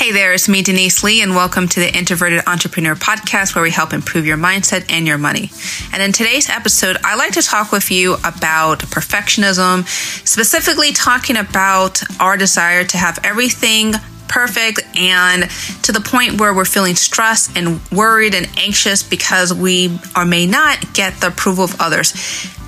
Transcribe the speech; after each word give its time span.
Hey 0.00 0.12
there, 0.12 0.32
it's 0.32 0.48
me, 0.48 0.62
Denise 0.62 1.04
Lee, 1.04 1.20
and 1.20 1.34
welcome 1.34 1.68
to 1.68 1.78
the 1.78 1.94
Introverted 1.94 2.42
Entrepreneur 2.46 2.94
Podcast, 2.94 3.54
where 3.54 3.62
we 3.62 3.70
help 3.70 3.92
improve 3.92 4.24
your 4.24 4.38
mindset 4.38 4.90
and 4.90 5.06
your 5.06 5.18
money. 5.18 5.50
And 5.92 6.02
in 6.02 6.12
today's 6.12 6.48
episode, 6.48 6.96
I 7.04 7.16
like 7.16 7.32
to 7.32 7.42
talk 7.42 7.70
with 7.70 7.90
you 7.90 8.14
about 8.24 8.78
perfectionism, 8.78 9.86
specifically 10.26 10.92
talking 10.92 11.36
about 11.36 12.02
our 12.18 12.38
desire 12.38 12.82
to 12.82 12.96
have 12.96 13.18
everything 13.24 13.92
perfect 14.26 14.80
and 14.96 15.50
to 15.82 15.92
the 15.92 16.00
point 16.00 16.40
where 16.40 16.54
we're 16.54 16.64
feeling 16.64 16.94
stressed 16.94 17.54
and 17.54 17.78
worried 17.90 18.34
and 18.34 18.48
anxious 18.56 19.02
because 19.02 19.52
we 19.52 19.98
or 20.16 20.24
may 20.24 20.46
not 20.46 20.94
get 20.94 21.20
the 21.20 21.26
approval 21.26 21.64
of 21.64 21.78
others. 21.78 22.12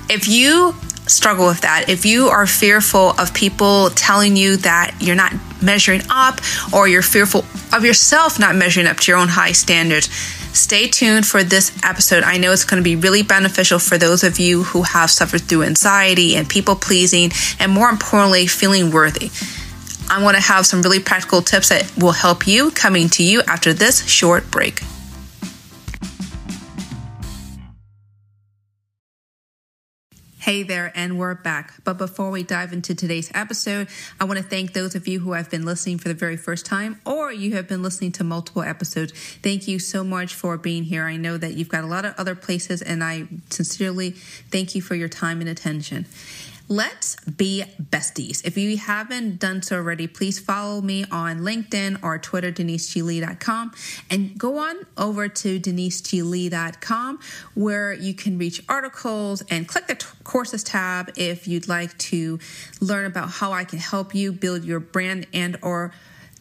If 0.07 0.27
you 0.27 0.75
struggle 1.07 1.47
with 1.47 1.61
that, 1.61 1.89
if 1.89 2.05
you 2.05 2.27
are 2.27 2.47
fearful 2.47 3.11
of 3.19 3.33
people 3.33 3.89
telling 3.91 4.35
you 4.35 4.57
that 4.57 4.95
you're 4.99 5.15
not 5.15 5.33
measuring 5.61 6.01
up 6.09 6.39
or 6.73 6.87
you're 6.87 7.01
fearful 7.01 7.45
of 7.73 7.83
yourself 7.83 8.39
not 8.39 8.55
measuring 8.55 8.87
up 8.87 8.97
to 8.97 9.11
your 9.11 9.19
own 9.19 9.27
high 9.29 9.51
standards, 9.51 10.07
stay 10.53 10.87
tuned 10.87 11.25
for 11.25 11.43
this 11.43 11.77
episode. 11.83 12.23
I 12.23 12.37
know 12.37 12.51
it's 12.51 12.65
going 12.65 12.81
to 12.81 12.83
be 12.83 12.95
really 12.95 13.23
beneficial 13.23 13.79
for 13.79 13.97
those 13.97 14.23
of 14.23 14.39
you 14.39 14.63
who 14.63 14.83
have 14.83 15.09
suffered 15.09 15.41
through 15.41 15.63
anxiety 15.63 16.35
and 16.35 16.47
people 16.47 16.75
pleasing, 16.75 17.31
and 17.59 17.71
more 17.71 17.89
importantly, 17.89 18.47
feeling 18.47 18.91
worthy. 18.91 19.31
I'm 20.09 20.21
going 20.21 20.35
to 20.35 20.41
have 20.41 20.65
some 20.65 20.81
really 20.81 20.99
practical 20.99 21.41
tips 21.41 21.69
that 21.69 21.91
will 21.97 22.11
help 22.11 22.45
you 22.45 22.71
coming 22.71 23.09
to 23.09 23.23
you 23.23 23.41
after 23.47 23.73
this 23.73 24.05
short 24.05 24.51
break. 24.51 24.81
Hey 30.43 30.63
there, 30.63 30.91
and 30.93 31.17
we're 31.17 31.35
back. 31.35 31.73
But 31.85 31.97
before 31.97 32.29
we 32.29 32.43
dive 32.43 32.73
into 32.73 32.93
today's 32.93 33.31
episode, 33.33 33.87
I 34.19 34.25
want 34.25 34.39
to 34.39 34.43
thank 34.43 34.73
those 34.73 34.93
of 34.93 35.07
you 35.07 35.21
who 35.21 35.31
have 35.31 35.49
been 35.49 35.63
listening 35.63 35.99
for 35.99 36.09
the 36.09 36.13
very 36.13 36.35
first 36.35 36.65
time 36.65 36.99
or 37.05 37.31
you 37.31 37.55
have 37.55 37.65
been 37.69 37.81
listening 37.81 38.11
to 38.11 38.25
multiple 38.25 38.61
episodes. 38.61 39.13
Thank 39.41 39.69
you 39.69 39.79
so 39.79 40.03
much 40.03 40.33
for 40.33 40.57
being 40.57 40.83
here. 40.83 41.05
I 41.05 41.15
know 41.15 41.37
that 41.37 41.53
you've 41.53 41.69
got 41.69 41.85
a 41.85 41.87
lot 41.87 42.03
of 42.03 42.13
other 42.17 42.35
places, 42.35 42.81
and 42.81 43.01
I 43.05 43.29
sincerely 43.51 44.09
thank 44.51 44.75
you 44.75 44.81
for 44.81 44.95
your 44.95 45.07
time 45.07 45.39
and 45.39 45.49
attention. 45.49 46.07
Let's 46.69 47.17
be 47.25 47.65
besties. 47.77 48.45
If 48.45 48.57
you 48.57 48.77
haven't 48.77 49.39
done 49.39 49.61
so 49.61 49.75
already, 49.75 50.07
please 50.07 50.39
follow 50.39 50.81
me 50.81 51.03
on 51.11 51.39
LinkedIn 51.39 52.01
or 52.01 52.17
Twitter, 52.17 52.53
deniseglee.com, 52.53 53.73
and 54.09 54.37
go 54.37 54.57
on 54.59 54.77
over 54.97 55.27
to 55.27 55.59
deniseglee.com 55.59 57.19
where 57.53 57.93
you 57.93 58.13
can 58.13 58.37
reach 58.37 58.63
articles 58.69 59.43
and 59.49 59.67
click 59.67 59.87
the 59.87 59.95
t- 59.95 60.07
courses 60.23 60.63
tab 60.63 61.11
if 61.17 61.47
you'd 61.49 61.67
like 61.67 61.97
to 61.97 62.39
learn 62.79 63.05
about 63.05 63.29
how 63.29 63.51
I 63.51 63.65
can 63.65 63.79
help 63.79 64.15
you 64.15 64.31
build 64.31 64.63
your 64.63 64.79
brand 64.79 65.27
and 65.33 65.57
or 65.61 65.91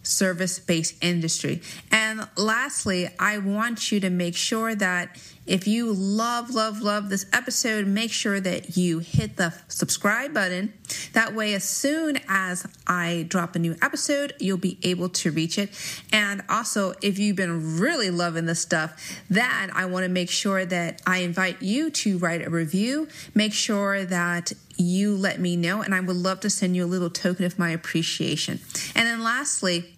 service 0.02 0.58
based 0.58 1.02
industry. 1.02 1.62
And 1.90 2.28
lastly, 2.36 3.08
I 3.18 3.38
want 3.38 3.92
you 3.92 4.00
to 4.00 4.10
make 4.10 4.36
sure 4.36 4.74
that 4.74 5.18
if 5.44 5.66
you 5.66 5.92
love, 5.92 6.50
love, 6.50 6.82
love 6.82 7.08
this 7.08 7.26
episode, 7.32 7.86
make 7.86 8.12
sure 8.12 8.38
that 8.38 8.76
you 8.76 9.00
hit 9.00 9.36
the 9.36 9.52
subscribe 9.66 10.32
button. 10.32 10.72
That 11.14 11.34
way, 11.34 11.54
as 11.54 11.64
soon 11.64 12.20
as 12.28 12.64
I 12.86 13.26
drop 13.28 13.56
a 13.56 13.58
new 13.58 13.76
episode, 13.82 14.34
you'll 14.38 14.56
be 14.58 14.78
able 14.84 15.08
to 15.08 15.32
reach 15.32 15.58
it. 15.58 15.70
And 16.12 16.42
also, 16.48 16.94
if 17.02 17.18
you've 17.18 17.36
been 17.36 17.80
really 17.80 18.10
loving 18.10 18.46
this 18.46 18.60
stuff, 18.60 19.20
then 19.28 19.70
I 19.74 19.86
want 19.86 20.04
to 20.04 20.08
make 20.08 20.30
sure 20.30 20.64
that 20.64 21.02
I 21.06 21.18
invite 21.18 21.60
you 21.60 21.90
to 21.90 22.18
write 22.18 22.46
a 22.46 22.50
review. 22.50 23.08
Make 23.34 23.52
sure 23.52 24.04
that 24.04 24.52
you 24.82 25.16
let 25.16 25.40
me 25.40 25.56
know, 25.56 25.82
and 25.82 25.94
I 25.94 26.00
would 26.00 26.16
love 26.16 26.40
to 26.40 26.50
send 26.50 26.76
you 26.76 26.84
a 26.84 26.86
little 26.86 27.10
token 27.10 27.44
of 27.44 27.58
my 27.58 27.70
appreciation. 27.70 28.60
And 28.94 29.06
then 29.06 29.22
lastly, 29.22 29.94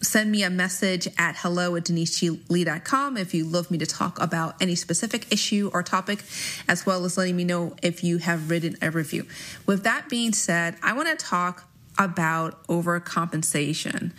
send 0.00 0.30
me 0.30 0.42
a 0.42 0.50
message 0.50 1.08
at 1.16 1.36
hello 1.36 1.76
at 1.76 1.84
deniseglee.com 1.84 3.16
if 3.16 3.34
you'd 3.34 3.52
love 3.52 3.70
me 3.70 3.78
to 3.78 3.86
talk 3.86 4.20
about 4.20 4.60
any 4.60 4.74
specific 4.74 5.32
issue 5.32 5.70
or 5.72 5.82
topic, 5.82 6.24
as 6.68 6.84
well 6.84 7.04
as 7.04 7.16
letting 7.16 7.36
me 7.36 7.44
know 7.44 7.74
if 7.82 8.02
you 8.02 8.18
have 8.18 8.50
written 8.50 8.76
a 8.82 8.90
review. 8.90 9.26
With 9.66 9.84
that 9.84 10.08
being 10.08 10.32
said, 10.32 10.76
I 10.82 10.92
want 10.92 11.08
to 11.08 11.24
talk 11.24 11.68
about 11.98 12.66
overcompensation. 12.66 14.12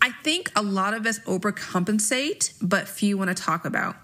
I 0.00 0.10
think 0.22 0.50
a 0.54 0.62
lot 0.62 0.94
of 0.94 1.06
us 1.06 1.18
overcompensate, 1.20 2.54
but 2.60 2.88
few 2.88 3.18
want 3.18 3.34
to 3.34 3.42
talk 3.42 3.64
about. 3.64 3.96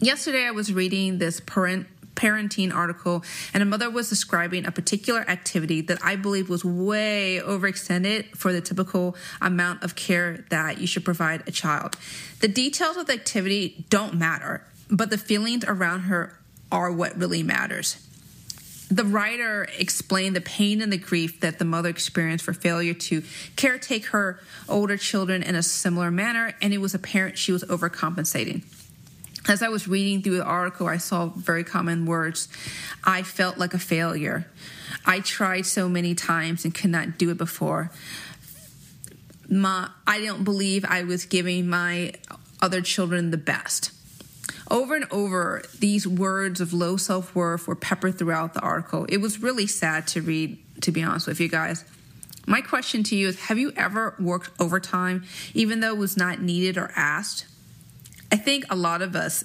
Yesterday, 0.00 0.46
I 0.46 0.52
was 0.52 0.72
reading 0.72 1.18
this 1.18 1.40
parent 1.40 1.88
parenting 2.18 2.74
article, 2.74 3.24
and 3.54 3.62
a 3.62 3.66
mother 3.66 3.88
was 3.88 4.08
describing 4.08 4.66
a 4.66 4.72
particular 4.72 5.20
activity 5.30 5.80
that 5.82 5.98
I 6.04 6.16
believe 6.16 6.50
was 6.50 6.64
way 6.64 7.40
overextended 7.42 8.36
for 8.36 8.52
the 8.52 8.60
typical 8.60 9.16
amount 9.40 9.84
of 9.84 9.94
care 9.94 10.44
that 10.50 10.78
you 10.78 10.86
should 10.86 11.04
provide 11.04 11.44
a 11.46 11.52
child. 11.52 11.96
The 12.40 12.48
details 12.48 12.96
of 12.96 13.06
the 13.06 13.12
activity 13.14 13.86
don't 13.88 14.14
matter, 14.14 14.64
but 14.90 15.10
the 15.10 15.18
feelings 15.18 15.64
around 15.64 16.00
her 16.00 16.38
are 16.72 16.92
what 16.92 17.16
really 17.16 17.42
matters. 17.42 18.04
The 18.90 19.04
writer 19.04 19.68
explained 19.78 20.34
the 20.34 20.40
pain 20.40 20.80
and 20.80 20.92
the 20.92 20.98
grief 20.98 21.40
that 21.40 21.58
the 21.58 21.64
mother 21.64 21.90
experienced 21.90 22.44
for 22.44 22.54
failure 22.54 22.94
to 22.94 23.20
caretake 23.54 24.06
her 24.06 24.40
older 24.68 24.96
children 24.96 25.42
in 25.42 25.54
a 25.54 25.62
similar 25.62 26.10
manner, 26.10 26.54
and 26.60 26.72
it 26.72 26.78
was 26.78 26.94
apparent 26.94 27.38
she 27.38 27.52
was 27.52 27.62
overcompensating 27.64 28.64
as 29.48 29.62
I 29.62 29.68
was 29.68 29.88
reading 29.88 30.22
through 30.22 30.36
the 30.36 30.44
article, 30.44 30.86
I 30.86 30.98
saw 30.98 31.26
very 31.26 31.64
common 31.64 32.06
words. 32.06 32.48
I 33.02 33.22
felt 33.22 33.58
like 33.58 33.74
a 33.74 33.78
failure. 33.78 34.46
I 35.06 35.20
tried 35.20 35.66
so 35.66 35.88
many 35.88 36.14
times 36.14 36.64
and 36.64 36.74
could 36.74 36.90
not 36.90 37.18
do 37.18 37.30
it 37.30 37.38
before. 37.38 37.90
My, 39.48 39.88
I 40.06 40.20
don't 40.20 40.44
believe 40.44 40.84
I 40.84 41.04
was 41.04 41.24
giving 41.24 41.68
my 41.68 42.12
other 42.60 42.82
children 42.82 43.30
the 43.30 43.38
best. 43.38 43.92
Over 44.70 44.96
and 44.96 45.06
over, 45.10 45.62
these 45.78 46.06
words 46.06 46.60
of 46.60 46.74
low 46.74 46.98
self 46.98 47.34
worth 47.34 47.66
were 47.66 47.74
peppered 47.74 48.18
throughout 48.18 48.52
the 48.52 48.60
article. 48.60 49.06
It 49.08 49.18
was 49.18 49.42
really 49.42 49.66
sad 49.66 50.06
to 50.08 50.20
read, 50.20 50.58
to 50.82 50.92
be 50.92 51.02
honest 51.02 51.26
with 51.26 51.40
you 51.40 51.48
guys. 51.48 51.84
My 52.46 52.60
question 52.60 53.02
to 53.04 53.16
you 53.16 53.28
is 53.28 53.40
Have 53.40 53.58
you 53.58 53.72
ever 53.76 54.14
worked 54.18 54.50
overtime, 54.60 55.24
even 55.54 55.80
though 55.80 55.94
it 55.94 55.98
was 55.98 56.18
not 56.18 56.42
needed 56.42 56.76
or 56.76 56.90
asked? 56.94 57.46
I 58.30 58.36
think 58.36 58.64
a 58.70 58.76
lot 58.76 59.02
of 59.02 59.16
us, 59.16 59.44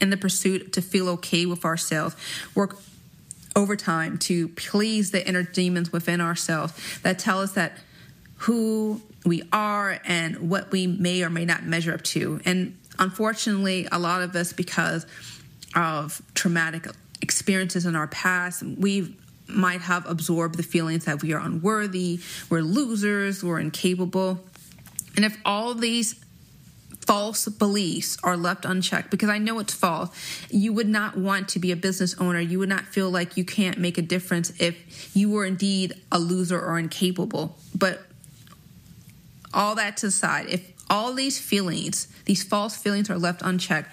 in 0.00 0.10
the 0.10 0.16
pursuit 0.16 0.72
to 0.72 0.82
feel 0.82 1.08
okay 1.10 1.46
with 1.46 1.64
ourselves, 1.64 2.16
work 2.54 2.78
overtime 3.54 4.18
to 4.18 4.48
please 4.48 5.10
the 5.10 5.26
inner 5.26 5.42
demons 5.42 5.92
within 5.92 6.20
ourselves 6.20 6.72
that 7.02 7.18
tell 7.18 7.40
us 7.40 7.52
that 7.52 7.78
who 8.38 9.00
we 9.24 9.42
are 9.52 10.00
and 10.04 10.50
what 10.50 10.72
we 10.72 10.86
may 10.86 11.22
or 11.22 11.30
may 11.30 11.44
not 11.44 11.64
measure 11.64 11.94
up 11.94 12.02
to. 12.02 12.40
And 12.44 12.76
unfortunately, 12.98 13.86
a 13.92 13.98
lot 13.98 14.22
of 14.22 14.34
us, 14.34 14.52
because 14.52 15.06
of 15.76 16.20
traumatic 16.34 16.88
experiences 17.20 17.86
in 17.86 17.94
our 17.94 18.08
past, 18.08 18.62
we 18.62 19.14
might 19.46 19.82
have 19.82 20.08
absorbed 20.08 20.56
the 20.56 20.62
feelings 20.62 21.04
that 21.04 21.22
we 21.22 21.32
are 21.32 21.40
unworthy, 21.40 22.20
we're 22.48 22.62
losers, 22.62 23.44
we're 23.44 23.60
incapable. 23.60 24.40
And 25.14 25.24
if 25.24 25.36
all 25.44 25.74
these 25.74 26.21
false 27.12 27.46
beliefs 27.46 28.16
are 28.24 28.38
left 28.38 28.64
unchecked 28.64 29.10
because 29.10 29.28
I 29.28 29.36
know 29.36 29.58
it's 29.58 29.74
false. 29.74 30.08
You 30.48 30.72
would 30.72 30.88
not 30.88 31.14
want 31.14 31.50
to 31.50 31.58
be 31.58 31.70
a 31.70 31.76
business 31.76 32.18
owner. 32.18 32.40
You 32.40 32.58
would 32.60 32.70
not 32.70 32.86
feel 32.86 33.10
like 33.10 33.36
you 33.36 33.44
can't 33.44 33.76
make 33.76 33.98
a 33.98 34.02
difference 34.02 34.50
if 34.58 35.14
you 35.14 35.28
were 35.28 35.44
indeed 35.44 35.92
a 36.10 36.18
loser 36.18 36.58
or 36.58 36.78
incapable. 36.78 37.58
But 37.74 38.00
all 39.52 39.74
that 39.74 39.98
to 39.98 40.06
the 40.06 40.10
side, 40.10 40.46
if 40.48 40.72
all 40.88 41.12
these 41.12 41.38
feelings, 41.38 42.08
these 42.24 42.42
false 42.42 42.78
feelings 42.78 43.10
are 43.10 43.18
left 43.18 43.42
unchecked, 43.42 43.90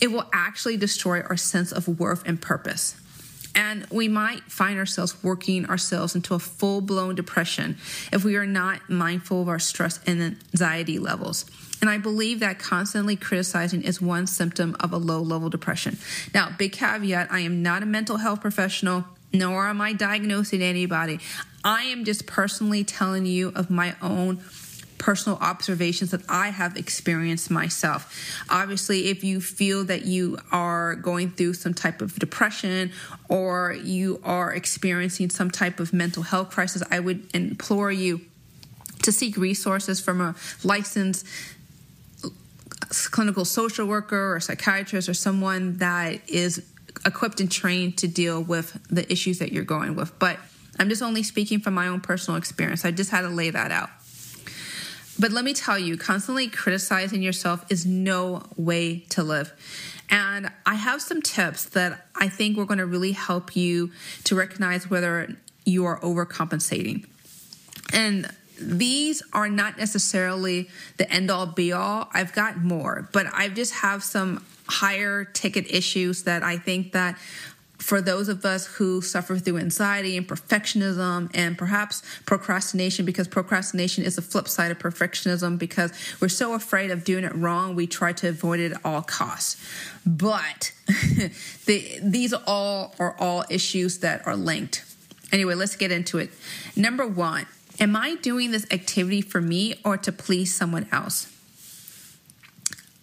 it 0.00 0.08
will 0.08 0.28
actually 0.32 0.76
destroy 0.76 1.20
our 1.20 1.36
sense 1.36 1.70
of 1.70 2.00
worth 2.00 2.26
and 2.26 2.42
purpose. 2.42 3.00
And 3.60 3.86
we 3.90 4.08
might 4.08 4.40
find 4.44 4.78
ourselves 4.78 5.22
working 5.22 5.66
ourselves 5.66 6.14
into 6.14 6.32
a 6.32 6.38
full 6.38 6.80
blown 6.80 7.14
depression 7.14 7.76
if 8.10 8.24
we 8.24 8.36
are 8.36 8.46
not 8.46 8.88
mindful 8.88 9.42
of 9.42 9.48
our 9.50 9.58
stress 9.58 10.00
and 10.06 10.22
anxiety 10.22 10.98
levels. 10.98 11.44
And 11.82 11.90
I 11.90 11.98
believe 11.98 12.40
that 12.40 12.58
constantly 12.58 13.16
criticizing 13.16 13.82
is 13.82 14.00
one 14.00 14.26
symptom 14.26 14.78
of 14.80 14.94
a 14.94 14.96
low 14.96 15.20
level 15.20 15.50
depression. 15.50 15.98
Now, 16.32 16.48
big 16.56 16.72
caveat 16.72 17.30
I 17.30 17.40
am 17.40 17.62
not 17.62 17.82
a 17.82 17.86
mental 17.86 18.16
health 18.16 18.40
professional, 18.40 19.04
nor 19.30 19.66
am 19.66 19.82
I 19.82 19.92
diagnosing 19.92 20.62
anybody. 20.62 21.20
I 21.62 21.82
am 21.82 22.06
just 22.06 22.26
personally 22.26 22.82
telling 22.82 23.26
you 23.26 23.52
of 23.54 23.68
my 23.68 23.94
own 24.00 24.38
personal 25.00 25.38
observations 25.38 26.12
that 26.12 26.20
I 26.28 26.50
have 26.50 26.76
experienced 26.76 27.50
myself. 27.50 28.44
Obviously, 28.48 29.08
if 29.08 29.24
you 29.24 29.40
feel 29.40 29.82
that 29.84 30.04
you 30.04 30.38
are 30.52 30.94
going 30.94 31.30
through 31.30 31.54
some 31.54 31.74
type 31.74 32.00
of 32.02 32.16
depression 32.16 32.92
or 33.28 33.72
you 33.72 34.20
are 34.22 34.52
experiencing 34.52 35.30
some 35.30 35.50
type 35.50 35.80
of 35.80 35.92
mental 35.92 36.22
health 36.22 36.50
crisis, 36.50 36.82
I 36.90 37.00
would 37.00 37.34
implore 37.34 37.90
you 37.90 38.20
to 39.02 39.10
seek 39.10 39.36
resources 39.36 40.00
from 40.00 40.20
a 40.20 40.34
licensed 40.62 41.26
clinical 43.10 43.44
social 43.44 43.86
worker 43.86 44.34
or 44.34 44.40
psychiatrist 44.40 45.08
or 45.08 45.14
someone 45.14 45.78
that 45.78 46.28
is 46.28 46.62
equipped 47.06 47.40
and 47.40 47.50
trained 47.50 47.96
to 47.98 48.08
deal 48.08 48.42
with 48.42 48.78
the 48.90 49.10
issues 49.10 49.38
that 49.38 49.52
you're 49.52 49.64
going 49.64 49.94
with. 49.96 50.16
But 50.18 50.38
I'm 50.78 50.88
just 50.88 51.02
only 51.02 51.22
speaking 51.22 51.60
from 51.60 51.74
my 51.74 51.88
own 51.88 52.00
personal 52.00 52.36
experience. 52.36 52.84
I 52.84 52.90
just 52.90 53.10
had 53.10 53.22
to 53.22 53.28
lay 53.28 53.50
that 53.50 53.70
out. 53.70 53.90
But 55.20 55.32
let 55.32 55.44
me 55.44 55.52
tell 55.52 55.78
you, 55.78 55.98
constantly 55.98 56.48
criticizing 56.48 57.20
yourself 57.20 57.70
is 57.70 57.84
no 57.84 58.42
way 58.56 59.00
to 59.10 59.22
live. 59.22 59.52
And 60.08 60.50
I 60.64 60.76
have 60.76 61.02
some 61.02 61.20
tips 61.20 61.66
that 61.66 62.06
I 62.16 62.30
think 62.30 62.56
we're 62.56 62.64
going 62.64 62.78
to 62.78 62.86
really 62.86 63.12
help 63.12 63.54
you 63.54 63.90
to 64.24 64.34
recognize 64.34 64.88
whether 64.88 65.36
you 65.66 65.84
are 65.84 66.00
overcompensating. 66.00 67.04
And 67.92 68.32
these 68.58 69.22
are 69.34 69.48
not 69.48 69.76
necessarily 69.76 70.70
the 70.96 71.10
end 71.12 71.30
all 71.30 71.46
be 71.46 71.70
all. 71.70 72.08
I've 72.14 72.32
got 72.32 72.56
more, 72.56 73.08
but 73.12 73.26
I 73.32 73.48
just 73.50 73.74
have 73.74 74.02
some 74.02 74.44
higher 74.68 75.24
ticket 75.24 75.70
issues 75.70 76.22
that 76.22 76.42
I 76.42 76.56
think 76.56 76.92
that 76.92 77.18
for 77.80 78.00
those 78.00 78.28
of 78.28 78.44
us 78.44 78.66
who 78.66 79.00
suffer 79.00 79.36
through 79.36 79.58
anxiety 79.58 80.16
and 80.16 80.28
perfectionism 80.28 81.30
and 81.34 81.56
perhaps 81.56 82.02
procrastination 82.26 83.04
because 83.04 83.26
procrastination 83.26 84.04
is 84.04 84.16
the 84.16 84.22
flip 84.22 84.46
side 84.48 84.70
of 84.70 84.78
perfectionism 84.78 85.58
because 85.58 85.92
we're 86.20 86.28
so 86.28 86.52
afraid 86.52 86.90
of 86.90 87.04
doing 87.04 87.24
it 87.24 87.34
wrong 87.34 87.74
we 87.74 87.86
try 87.86 88.12
to 88.12 88.28
avoid 88.28 88.60
it 88.60 88.72
at 88.72 88.80
all 88.84 89.02
costs. 89.02 89.56
But 90.04 90.72
the, 91.66 91.98
these 92.02 92.32
all 92.32 92.94
are 92.98 93.16
all 93.18 93.44
issues 93.48 93.98
that 93.98 94.26
are 94.26 94.36
linked. 94.36 94.84
Anyway 95.32 95.54
let's 95.54 95.76
get 95.76 95.90
into 95.90 96.18
it. 96.18 96.30
Number 96.76 97.06
one 97.06 97.46
am 97.78 97.96
i 97.96 98.14
doing 98.16 98.50
this 98.50 98.66
activity 98.70 99.22
for 99.22 99.40
me 99.40 99.74
or 99.84 99.96
to 99.96 100.12
please 100.12 100.54
someone 100.54 100.86
else 100.92 101.34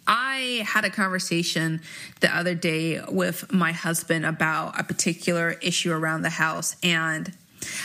I 0.08 0.64
had 0.66 0.86
a 0.86 0.90
conversation 0.90 1.82
the 2.22 2.36
other 2.36 2.56
day 2.56 3.02
with 3.10 3.52
my 3.52 3.74
husband 3.74 4.26
about 4.26 4.80
a 4.80 4.84
particular 4.84 5.58
issue 5.62 5.92
around 5.92 6.22
the 6.22 6.30
house, 6.30 6.78
and 6.82 7.34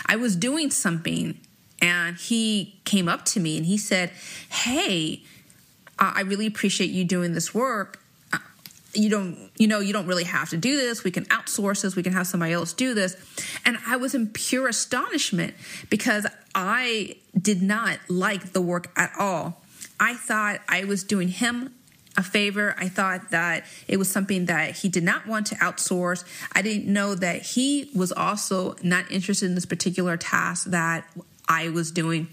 I 0.06 0.16
was 0.16 0.36
doing 0.36 0.70
something, 0.70 1.38
and 1.80 2.16
he 2.16 2.80
came 2.84 3.08
up 3.08 3.24
to 3.26 3.40
me 3.40 3.56
and 3.56 3.66
he 3.66 3.76
said, 3.76 4.10
Hey, 4.48 5.22
I 5.98 6.22
really 6.22 6.46
appreciate 6.46 6.90
you 6.90 7.04
doing 7.04 7.32
this 7.32 7.54
work. 7.54 8.00
Uh, 8.32 8.38
you 8.94 9.08
don't, 9.08 9.50
you 9.56 9.68
know, 9.68 9.80
you 9.80 9.92
don't 9.92 10.06
really 10.06 10.24
have 10.24 10.50
to 10.50 10.56
do 10.56 10.76
this. 10.76 11.04
We 11.04 11.10
can 11.10 11.24
outsource 11.26 11.82
this. 11.82 11.96
We 11.96 12.02
can 12.02 12.12
have 12.12 12.26
somebody 12.26 12.52
else 12.52 12.72
do 12.72 12.94
this. 12.94 13.16
And 13.64 13.78
I 13.86 13.96
was 13.96 14.14
in 14.14 14.28
pure 14.28 14.68
astonishment 14.68 15.54
because 15.90 16.26
I 16.54 17.16
did 17.40 17.62
not 17.62 17.98
like 18.08 18.52
the 18.52 18.60
work 18.60 18.90
at 18.96 19.12
all. 19.18 19.62
I 20.00 20.14
thought 20.14 20.60
I 20.68 20.84
was 20.84 21.04
doing 21.04 21.28
him 21.28 21.74
a 22.16 22.22
favor. 22.22 22.74
I 22.78 22.88
thought 22.88 23.30
that 23.30 23.64
it 23.88 23.96
was 23.96 24.10
something 24.10 24.46
that 24.46 24.76
he 24.76 24.88
did 24.88 25.02
not 25.02 25.26
want 25.26 25.46
to 25.48 25.54
outsource. 25.56 26.24
I 26.52 26.62
didn't 26.62 26.92
know 26.92 27.14
that 27.14 27.42
he 27.42 27.90
was 27.94 28.12
also 28.12 28.76
not 28.82 29.10
interested 29.10 29.46
in 29.46 29.54
this 29.54 29.66
particular 29.66 30.16
task 30.16 30.66
that 30.66 31.04
I 31.48 31.68
was 31.70 31.90
doing 31.90 32.28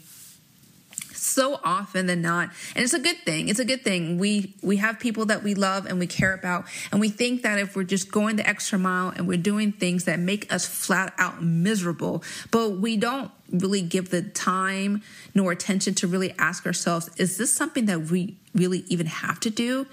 so 1.14 1.60
often 1.64 2.06
than 2.06 2.22
not 2.22 2.50
and 2.76 2.84
it's 2.84 2.94
a 2.94 3.00
good 3.00 3.18
thing 3.26 3.50
it's 3.50 3.60
a 3.60 3.66
good 3.66 3.81
thing 3.81 4.18
we 4.18 4.56
we 4.62 4.78
have 4.78 5.00
people 5.00 5.26
that 5.26 5.44
we 5.44 5.54
love 5.54 5.86
and 5.86 6.00
we 6.00 6.08
care 6.08 6.34
about 6.34 6.66
and 6.92 7.02
we 7.02 7.10
think 7.10 7.42
that 7.42 7.60
if 7.60 7.76
we're 7.76 7.84
just 7.84 8.10
going 8.10 8.38
the 8.38 8.48
extra 8.48 8.80
mile 8.80 9.10
and 9.10 9.28
we're 9.28 9.38
doing 9.38 9.72
things 9.72 10.06
that 10.06 10.18
make 10.18 10.52
us 10.54 10.66
flat 10.66 11.14
out 11.18 11.44
miserable 11.44 12.24
but 12.52 12.72
we 12.72 12.96
don't 12.96 13.31
really 13.51 13.81
give 13.81 14.10
the 14.10 14.22
time 14.22 15.01
nor 15.34 15.51
attention 15.51 15.94
to 15.94 16.07
really 16.07 16.34
ask 16.38 16.66
ourselves 16.66 17.10
is 17.18 17.38
this 17.38 17.54
something 17.54 17.86
that 17.86 18.01
we 18.01 18.38
really 18.54 18.84
even 18.88 19.06
have 19.06 19.40
to 19.40 19.50
do 19.50 19.86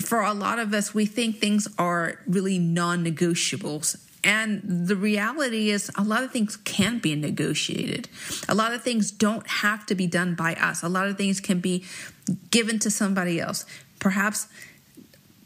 for 0.00 0.22
a 0.22 0.32
lot 0.32 0.58
of 0.58 0.72
us 0.74 0.94
we 0.94 1.06
think 1.06 1.38
things 1.38 1.68
are 1.78 2.18
really 2.26 2.58
non-negotiables 2.58 3.96
and 4.24 4.60
the 4.64 4.94
reality 4.94 5.70
is, 5.70 5.90
a 5.96 6.04
lot 6.04 6.22
of 6.22 6.30
things 6.30 6.56
can 6.56 6.98
be 6.98 7.14
negotiated. 7.16 8.08
A 8.48 8.54
lot 8.54 8.72
of 8.72 8.82
things 8.82 9.10
don't 9.10 9.46
have 9.46 9.84
to 9.86 9.94
be 9.94 10.06
done 10.06 10.34
by 10.34 10.54
us. 10.54 10.82
A 10.82 10.88
lot 10.88 11.08
of 11.08 11.16
things 11.16 11.40
can 11.40 11.60
be 11.60 11.84
given 12.50 12.78
to 12.80 12.90
somebody 12.90 13.40
else. 13.40 13.64
Perhaps 13.98 14.46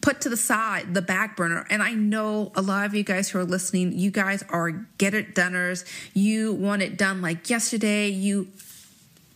put 0.07 0.21
to 0.21 0.29
the 0.29 0.37
side, 0.37 0.95
the 0.95 1.03
back 1.03 1.37
burner. 1.37 1.67
And 1.69 1.83
I 1.83 1.93
know 1.93 2.53
a 2.55 2.63
lot 2.63 2.87
of 2.87 2.95
you 2.95 3.03
guys 3.03 3.29
who 3.29 3.41
are 3.41 3.45
listening, 3.45 3.99
you 3.99 4.13
guys 4.13 4.45
are 4.51 4.71
get 4.99 5.15
it 5.15 5.35
doneers. 5.35 5.85
You 6.15 6.53
want 6.53 6.83
it 6.83 6.97
done 6.97 7.21
like 7.21 7.51
yesterday. 7.51 8.07
You 8.07 8.47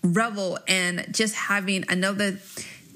revel 0.04 0.60
in 0.68 1.06
just 1.10 1.34
having 1.34 1.84
another 1.88 2.38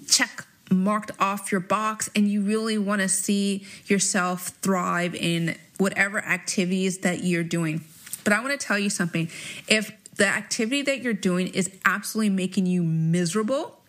check 0.08 0.46
marked 0.70 1.10
off 1.18 1.50
your 1.50 1.60
box 1.60 2.08
and 2.14 2.30
you 2.30 2.42
really 2.42 2.78
want 2.78 3.00
to 3.00 3.08
see 3.08 3.66
yourself 3.86 4.50
thrive 4.62 5.16
in 5.16 5.56
whatever 5.78 6.24
activities 6.24 6.98
that 6.98 7.24
you're 7.24 7.42
doing. 7.42 7.82
But 8.22 8.34
I 8.34 8.40
want 8.40 8.52
to 8.52 8.64
tell 8.64 8.78
you 8.78 8.88
something. 8.88 9.28
If 9.66 9.90
the 10.14 10.28
activity 10.28 10.82
that 10.82 11.02
you're 11.02 11.12
doing 11.12 11.48
is 11.48 11.76
absolutely 11.84 12.30
making 12.30 12.66
you 12.66 12.84
miserable 12.84 13.80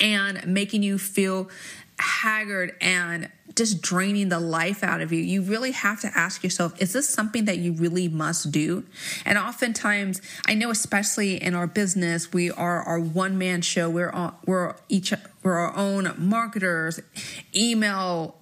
and 0.00 0.44
making 0.44 0.82
you 0.82 0.98
feel 0.98 1.48
haggard 1.98 2.74
and 2.80 3.30
just 3.54 3.80
draining 3.80 4.28
the 4.28 4.38
life 4.38 4.84
out 4.84 5.00
of 5.00 5.12
you, 5.12 5.20
you 5.20 5.40
really 5.40 5.72
have 5.72 6.00
to 6.02 6.10
ask 6.14 6.44
yourself, 6.44 6.80
is 6.80 6.92
this 6.92 7.08
something 7.08 7.46
that 7.46 7.58
you 7.58 7.72
really 7.72 8.06
must 8.06 8.52
do? 8.52 8.84
And 9.24 9.38
oftentimes, 9.38 10.20
I 10.46 10.54
know 10.54 10.70
especially 10.70 11.42
in 11.42 11.54
our 11.54 11.66
business, 11.66 12.32
we 12.32 12.50
are 12.50 12.82
our 12.82 13.00
one 13.00 13.38
man 13.38 13.62
show. 13.62 13.88
We're 13.88 14.10
all, 14.10 14.38
we're 14.46 14.74
each 14.88 15.12
we're 15.42 15.54
our 15.54 15.74
own 15.74 16.14
marketers, 16.18 17.00
email 17.54 18.36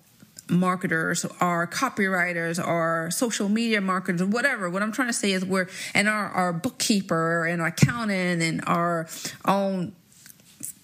marketers 0.50 1.24
our 1.40 1.66
copywriters 1.66 2.62
our 2.62 3.10
social 3.10 3.48
media 3.48 3.80
marketers 3.80 4.22
whatever 4.22 4.68
what 4.68 4.82
i'm 4.82 4.92
trying 4.92 5.08
to 5.08 5.14
say 5.14 5.32
is 5.32 5.42
we're 5.42 5.66
and 5.94 6.06
our, 6.06 6.26
our 6.28 6.52
bookkeeper 6.52 7.46
and 7.46 7.62
our 7.62 7.68
accountant 7.68 8.42
and 8.42 8.62
our 8.66 9.08
own 9.46 9.94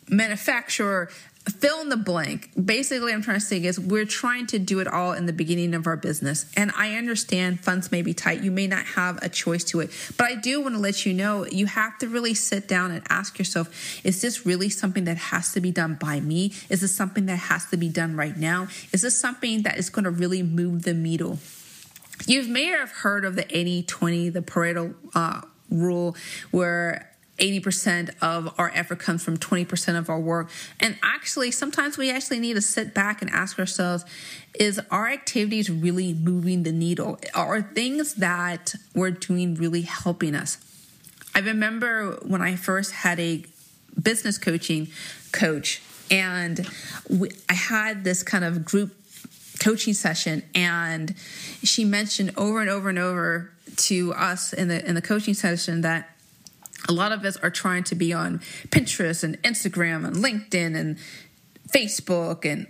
manufacturer 0.09 1.11
fill 1.49 1.81
in 1.81 1.89
the 1.89 1.97
blank. 1.97 2.51
Basically, 2.63 3.13
I'm 3.13 3.23
trying 3.23 3.39
to 3.39 3.45
say 3.45 3.63
is 3.65 3.81
we're 3.81 4.05
trying 4.05 4.47
to 4.49 4.59
do 4.59 4.79
it 4.81 4.87
all 4.87 5.13
in 5.13 5.27
the 5.27 5.33
beginning 5.33 5.75
of 5.75 5.87
our 5.87 5.97
business. 5.97 6.51
And 6.57 6.71
I 6.77 6.97
understand 6.97 7.61
funds 7.61 7.91
may 7.91 8.03
be 8.03 8.13
tight. 8.13 8.43
You 8.43 8.51
may 8.51 8.67
not 8.67 8.85
have 8.85 9.19
a 9.23 9.29
choice 9.29 9.65
to 9.65 9.81
it. 9.81 9.91
But 10.19 10.27
I 10.27 10.35
do 10.35 10.61
want 10.61 10.75
to 10.75 10.81
let 10.81 11.07
you 11.07 11.15
know 11.15 11.47
you 11.47 11.67
have 11.67 11.99
to 11.99 12.09
really 12.09 12.35
sit 12.35 12.69
down 12.69 12.91
and 12.91 13.03
ask 13.09 13.39
yourself 13.39 14.05
is 14.05 14.21
this 14.21 14.45
really 14.45 14.69
something 14.69 15.05
that 15.05 15.17
has 15.17 15.53
to 15.53 15.61
be 15.61 15.71
done 15.71 15.95
by 15.95 16.21
me? 16.21 16.53
Is 16.69 16.83
this 16.83 16.95
something 16.95 17.27
that 17.27 17.37
has 17.37 17.67
to 17.71 17.77
be 17.77 17.89
done 17.89 18.17
right 18.17 18.37
now? 18.37 18.69
Is 18.93 19.03
this 19.03 19.19
something 19.19 19.63
that 19.63 19.79
is 19.79 19.89
going 19.89 20.05
to 20.05 20.11
really 20.11 20.43
move 20.43 20.83
the 20.83 20.95
needle? 20.95 21.39
You 22.27 22.43
may 22.45 22.67
have 22.67 22.91
heard 22.91 23.25
of 23.25 23.35
the 23.35 23.47
80 23.57 23.85
20, 23.85 24.29
the 24.29 24.43
Pareto 24.43 24.95
uh, 25.15 25.41
rule, 25.71 26.17
where 26.51 27.10
80% 27.41 28.11
of 28.23 28.55
our 28.59 28.71
effort 28.75 28.99
comes 28.99 29.25
from 29.25 29.39
20% 29.39 29.99
of 29.99 30.09
our 30.09 30.21
work. 30.21 30.51
And 30.79 30.97
actually, 31.03 31.51
sometimes 31.51 31.97
we 31.97 32.11
actually 32.11 32.39
need 32.39 32.55
to 32.55 32.61
sit 32.61 32.95
back 32.95 33.23
and 33.23 33.31
ask 33.31 33.59
ourselves 33.59 34.05
is 34.55 34.81
our 34.91 35.09
activities 35.09 35.71
really 35.71 36.13
moving 36.13 36.65
the 36.65 36.73
needle? 36.73 37.19
Are 37.35 37.63
things 37.63 38.15
that 38.15 38.75
we're 38.95 39.13
doing 39.13 39.55
really 39.55 39.83
helping 39.83 40.35
us? 40.35 40.59
I 41.35 41.39
remember 41.39 42.19
when 42.23 42.43
I 42.43 42.57
first 42.57 42.93
had 42.93 43.21
a 43.21 43.45
business 44.01 44.39
coaching 44.39 44.89
coach, 45.33 45.81
and 46.11 46.69
we, 47.09 47.31
I 47.49 47.55
had 47.55 48.03
this 48.05 48.23
kind 48.23 48.45
of 48.45 48.65
group 48.65 48.95
coaching 49.61 49.95
session, 49.95 50.43
and 50.55 51.15
she 51.63 51.85
mentioned 51.85 52.33
over 52.37 52.61
and 52.61 52.69
over 52.69 52.89
and 52.89 52.99
over 52.99 53.53
to 53.77 54.13
us 54.15 54.53
in 54.53 54.69
the 54.69 54.85
in 54.85 54.95
the 54.97 55.03
coaching 55.03 55.35
session 55.35 55.83
that 55.83 56.11
a 56.91 56.93
lot 56.93 57.13
of 57.13 57.25
us 57.25 57.37
are 57.37 57.51
trying 57.51 57.85
to 57.85 57.95
be 57.95 58.13
on 58.13 58.41
Pinterest 58.69 59.23
and 59.23 59.41
Instagram 59.45 60.05
and 60.05 60.17
LinkedIn 60.17 60.77
and 60.77 60.99
Facebook 61.69 62.45
and 62.45 62.67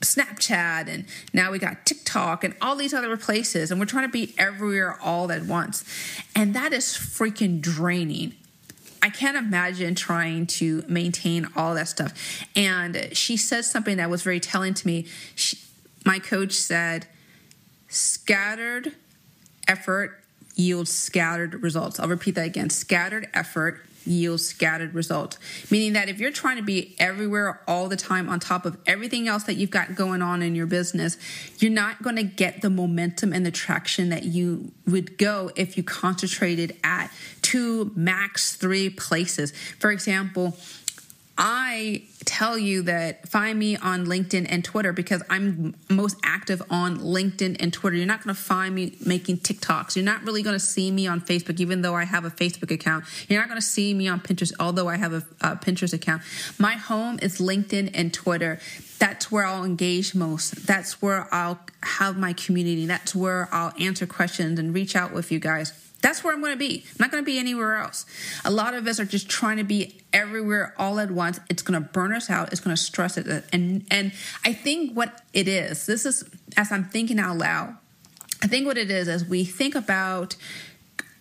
Snapchat 0.00 0.88
and 0.88 1.06
now 1.32 1.50
we 1.50 1.58
got 1.58 1.86
TikTok 1.86 2.44
and 2.44 2.54
all 2.60 2.76
these 2.76 2.92
other 2.92 3.16
places 3.16 3.70
and 3.70 3.80
we're 3.80 3.86
trying 3.86 4.06
to 4.06 4.12
be 4.12 4.34
everywhere 4.36 4.98
all 5.00 5.32
at 5.32 5.44
once. 5.44 5.84
And 6.36 6.54
that 6.54 6.74
is 6.74 6.88
freaking 6.88 7.62
draining. 7.62 8.34
I 9.00 9.08
can't 9.08 9.38
imagine 9.38 9.94
trying 9.94 10.46
to 10.58 10.84
maintain 10.86 11.48
all 11.56 11.74
that 11.74 11.88
stuff. 11.88 12.12
And 12.54 13.08
she 13.12 13.38
said 13.38 13.64
something 13.64 13.96
that 13.96 14.10
was 14.10 14.22
very 14.22 14.40
telling 14.40 14.74
to 14.74 14.86
me. 14.86 15.06
She, 15.34 15.58
my 16.04 16.18
coach 16.18 16.52
said, 16.52 17.06
scattered 17.88 18.92
effort 19.66 20.23
yields 20.54 20.92
scattered 20.92 21.62
results. 21.62 21.98
I'll 21.98 22.08
repeat 22.08 22.34
that 22.36 22.46
again 22.46 22.70
scattered 22.70 23.28
effort 23.34 23.80
yields 24.06 24.46
scattered 24.46 24.94
results. 24.94 25.38
Meaning 25.70 25.94
that 25.94 26.08
if 26.08 26.20
you're 26.20 26.32
trying 26.32 26.56
to 26.56 26.62
be 26.62 26.94
everywhere 26.98 27.60
all 27.66 27.88
the 27.88 27.96
time 27.96 28.28
on 28.28 28.40
top 28.40 28.66
of 28.66 28.76
everything 28.86 29.28
else 29.28 29.44
that 29.44 29.54
you've 29.54 29.70
got 29.70 29.94
going 29.94 30.22
on 30.22 30.42
in 30.42 30.54
your 30.54 30.66
business, 30.66 31.16
you're 31.58 31.70
not 31.70 32.02
going 32.02 32.16
to 32.16 32.22
get 32.22 32.60
the 32.60 32.70
momentum 32.70 33.32
and 33.32 33.44
the 33.44 33.50
traction 33.50 34.10
that 34.10 34.24
you 34.24 34.72
would 34.86 35.18
go 35.18 35.50
if 35.56 35.76
you 35.76 35.82
concentrated 35.82 36.76
at 36.84 37.10
two, 37.42 37.92
max 37.94 38.56
three 38.56 38.90
places. 38.90 39.52
For 39.78 39.90
example, 39.90 40.56
I 41.36 42.02
tell 42.24 42.56
you 42.56 42.82
that 42.82 43.28
find 43.28 43.58
me 43.58 43.76
on 43.76 44.06
LinkedIn 44.06 44.46
and 44.48 44.64
Twitter 44.64 44.92
because 44.92 45.22
I'm 45.28 45.74
most 45.90 46.16
active 46.22 46.62
on 46.70 46.98
LinkedIn 46.98 47.56
and 47.58 47.72
Twitter. 47.72 47.96
You're 47.96 48.06
not 48.06 48.22
going 48.22 48.34
to 48.34 48.40
find 48.40 48.74
me 48.74 48.96
making 49.04 49.38
TikToks. 49.38 49.96
You're 49.96 50.04
not 50.04 50.22
really 50.22 50.42
going 50.42 50.54
to 50.54 50.64
see 50.64 50.90
me 50.90 51.06
on 51.08 51.20
Facebook, 51.20 51.58
even 51.58 51.82
though 51.82 51.96
I 51.96 52.04
have 52.04 52.24
a 52.24 52.30
Facebook 52.30 52.70
account. 52.70 53.04
You're 53.28 53.40
not 53.40 53.48
going 53.48 53.60
to 53.60 53.66
see 53.66 53.94
me 53.94 54.06
on 54.06 54.20
Pinterest, 54.20 54.52
although 54.60 54.88
I 54.88 54.96
have 54.96 55.12
a, 55.12 55.24
a 55.40 55.56
Pinterest 55.56 55.92
account. 55.92 56.22
My 56.58 56.74
home 56.74 57.18
is 57.20 57.40
LinkedIn 57.40 57.90
and 57.94 58.14
Twitter. 58.14 58.60
That's 58.98 59.32
where 59.32 59.44
I'll 59.44 59.64
engage 59.64 60.14
most. 60.14 60.66
That's 60.66 61.02
where 61.02 61.32
I'll 61.34 61.58
have 61.82 62.16
my 62.16 62.32
community. 62.32 62.86
That's 62.86 63.14
where 63.14 63.48
I'll 63.52 63.72
answer 63.80 64.06
questions 64.06 64.58
and 64.58 64.72
reach 64.72 64.94
out 64.94 65.12
with 65.12 65.32
you 65.32 65.40
guys. 65.40 65.83
That's 66.04 66.22
where 66.22 66.34
I'm 66.34 66.42
going 66.42 66.52
to 66.52 66.58
be. 66.58 66.84
I'm 66.86 66.96
not 67.00 67.10
going 67.10 67.22
to 67.22 67.26
be 67.26 67.38
anywhere 67.38 67.76
else. 67.76 68.04
A 68.44 68.50
lot 68.50 68.74
of 68.74 68.86
us 68.86 69.00
are 69.00 69.06
just 69.06 69.26
trying 69.26 69.56
to 69.56 69.64
be 69.64 70.02
everywhere 70.12 70.74
all 70.76 71.00
at 71.00 71.10
once. 71.10 71.40
It's 71.48 71.62
going 71.62 71.82
to 71.82 71.88
burn 71.88 72.12
us 72.12 72.28
out. 72.28 72.52
It's 72.52 72.60
going 72.60 72.76
to 72.76 72.82
stress 72.82 73.16
it. 73.16 73.26
And 73.54 73.86
and 73.90 74.12
I 74.44 74.52
think 74.52 74.94
what 74.94 75.22
it 75.32 75.48
is, 75.48 75.86
this 75.86 76.04
is 76.04 76.28
as 76.58 76.70
I'm 76.70 76.84
thinking 76.84 77.18
out 77.18 77.38
loud. 77.38 77.78
I 78.42 78.48
think 78.48 78.66
what 78.66 78.76
it 78.76 78.90
is 78.90 79.08
is 79.08 79.24
we 79.24 79.46
think 79.46 79.74
about 79.74 80.36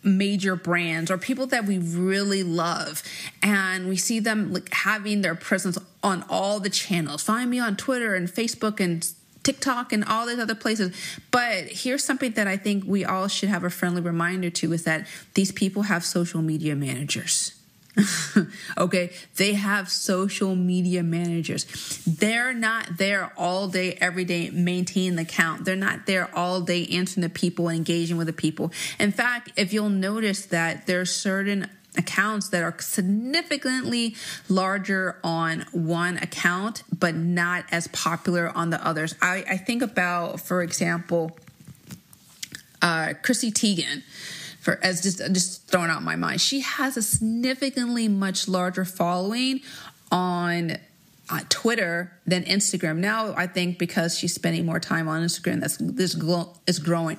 major 0.03 0.57
brands 0.57 1.09
or 1.09 1.17
people 1.17 1.47
that 1.47 1.63
we 1.63 1.77
really 1.77 2.43
love 2.43 3.03
and 3.41 3.87
we 3.87 3.95
see 3.95 4.19
them 4.19 4.51
like 4.51 4.67
having 4.73 5.21
their 5.21 5.33
presence 5.33 5.77
on 6.03 6.25
all 6.29 6.59
the 6.59 6.69
channels 6.69 7.23
find 7.23 7.49
me 7.49 7.57
on 7.57 7.77
twitter 7.77 8.13
and 8.13 8.27
facebook 8.27 8.81
and 8.81 9.13
TikTok 9.43 9.93
and 9.93 10.03
all 10.05 10.25
these 10.25 10.39
other 10.39 10.55
places. 10.55 10.95
But 11.31 11.65
here's 11.65 12.03
something 12.03 12.31
that 12.33 12.47
I 12.47 12.57
think 12.57 12.85
we 12.85 13.05
all 13.05 13.27
should 13.27 13.49
have 13.49 13.63
a 13.63 13.69
friendly 13.69 14.01
reminder 14.01 14.49
to 14.49 14.73
is 14.73 14.83
that 14.83 15.07
these 15.33 15.51
people 15.51 15.83
have 15.83 16.03
social 16.05 16.41
media 16.41 16.75
managers. 16.75 17.55
okay, 18.77 19.11
they 19.35 19.53
have 19.53 19.89
social 19.89 20.55
media 20.55 21.03
managers. 21.03 21.65
They're 22.07 22.53
not 22.53 22.97
there 22.97 23.31
all 23.37 23.67
day, 23.67 23.93
every 24.01 24.25
day, 24.25 24.49
maintaining 24.49 25.15
the 25.15 25.21
account. 25.23 25.65
They're 25.65 25.75
not 25.75 26.07
there 26.07 26.35
all 26.35 26.61
day 26.61 26.87
answering 26.87 27.21
the 27.21 27.29
people, 27.29 27.69
engaging 27.69 28.17
with 28.17 28.27
the 28.27 28.33
people. 28.33 28.71
In 28.99 29.11
fact, 29.11 29.51
if 29.55 29.73
you'll 29.73 29.89
notice 29.89 30.45
that 30.47 30.87
there 30.87 31.01
are 31.01 31.05
certain 31.05 31.69
accounts 31.97 32.49
that 32.49 32.63
are 32.63 32.75
significantly 32.79 34.15
larger 34.49 35.17
on 35.23 35.65
one 35.71 36.17
account, 36.17 36.83
but 36.97 37.15
not 37.15 37.65
as 37.71 37.87
popular 37.89 38.51
on 38.55 38.69
the 38.69 38.85
others. 38.85 39.15
I, 39.21 39.43
I 39.49 39.57
think 39.57 39.81
about, 39.81 40.39
for 40.39 40.61
example, 40.61 41.37
uh, 42.81 43.13
Chrissy 43.21 43.51
Teigen. 43.51 44.03
For, 44.59 44.79
as 44.81 45.01
just 45.01 45.17
just 45.33 45.67
throwing 45.67 45.89
out 45.89 46.03
my 46.03 46.15
mind, 46.15 46.39
she 46.39 46.61
has 46.61 46.95
a 46.95 47.01
significantly 47.01 48.07
much 48.07 48.47
larger 48.47 48.85
following 48.85 49.59
on 50.09 50.77
uh, 51.29 51.39
Twitter 51.49 52.13
than 52.25 52.43
Instagram. 52.45 52.97
Now 52.97 53.33
I 53.35 53.47
think 53.47 53.77
because 53.77 54.17
she's 54.17 54.33
spending 54.33 54.65
more 54.65 54.79
time 54.79 55.09
on 55.09 55.21
Instagram, 55.21 55.59
that's 55.59 55.75
this 55.77 56.15
is 56.65 56.79
growing 56.79 57.17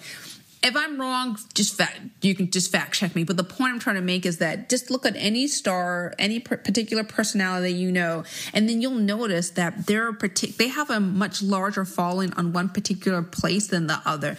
if 0.65 0.75
I'm 0.75 0.99
wrong, 0.99 1.39
just 1.53 1.77
fact, 1.77 2.01
you 2.23 2.35
can 2.35 2.51
just 2.51 2.73
fact 2.73 2.95
check 2.95 3.15
me. 3.15 3.23
But 3.23 3.37
the 3.37 3.45
point 3.45 3.75
I'm 3.75 3.79
trying 3.79 3.97
to 3.97 4.03
make 4.03 4.25
is 4.25 4.39
that 4.39 4.71
just 4.71 4.91
look 4.91 5.05
at 5.05 5.15
any 5.15 5.47
star, 5.47 6.15
any 6.19 6.41
particular 6.41 7.05
personality 7.05 7.75
you 7.75 7.93
know, 7.93 8.25
and 8.55 8.67
then 8.67 8.81
you'll 8.81 8.93
notice 8.93 9.51
that 9.51 9.87
they're 9.87 10.15
partic- 10.15 10.57
they 10.57 10.69
have 10.69 10.89
a 10.89 11.01
much 11.01 11.43
larger 11.43 11.85
following 11.85 12.33
on 12.33 12.55
one 12.55 12.71
particular 12.71 13.21
place 13.21 13.67
than 13.67 13.89
the 13.89 14.01
other. 14.07 14.39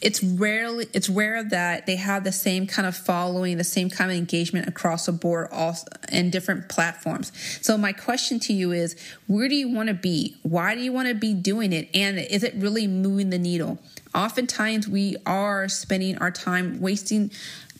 It's 0.00 0.22
rarely 0.22 0.86
it's 0.94 1.10
rare 1.10 1.44
that 1.44 1.84
they 1.84 1.96
have 1.96 2.24
the 2.24 2.32
same 2.32 2.66
kind 2.66 2.88
of 2.88 2.96
following, 2.96 3.58
the 3.58 3.64
same 3.64 3.90
kind 3.90 4.10
of 4.10 4.16
engagement 4.16 4.68
across 4.68 5.04
the 5.04 5.12
board, 5.12 5.48
all 5.52 5.76
in 6.10 6.30
different 6.30 6.70
platforms. 6.70 7.32
So 7.60 7.76
my 7.76 7.92
question 7.92 8.40
to 8.40 8.54
you 8.54 8.72
is, 8.72 8.96
where 9.26 9.46
do 9.46 9.54
you 9.54 9.68
want 9.68 9.88
to 9.88 9.94
be? 9.94 10.36
Why 10.42 10.74
do 10.74 10.80
you 10.80 10.92
want 10.92 11.08
to 11.08 11.14
be 11.14 11.34
doing 11.34 11.74
it? 11.74 11.90
And 11.94 12.18
is 12.18 12.42
it 12.42 12.54
really 12.54 12.86
moving 12.86 13.28
the 13.28 13.38
needle? 13.38 13.78
Oftentimes 14.16 14.88
we 14.88 15.16
are 15.26 15.68
spending 15.68 16.18
our 16.18 16.30
time 16.30 16.80
wasting 16.80 17.30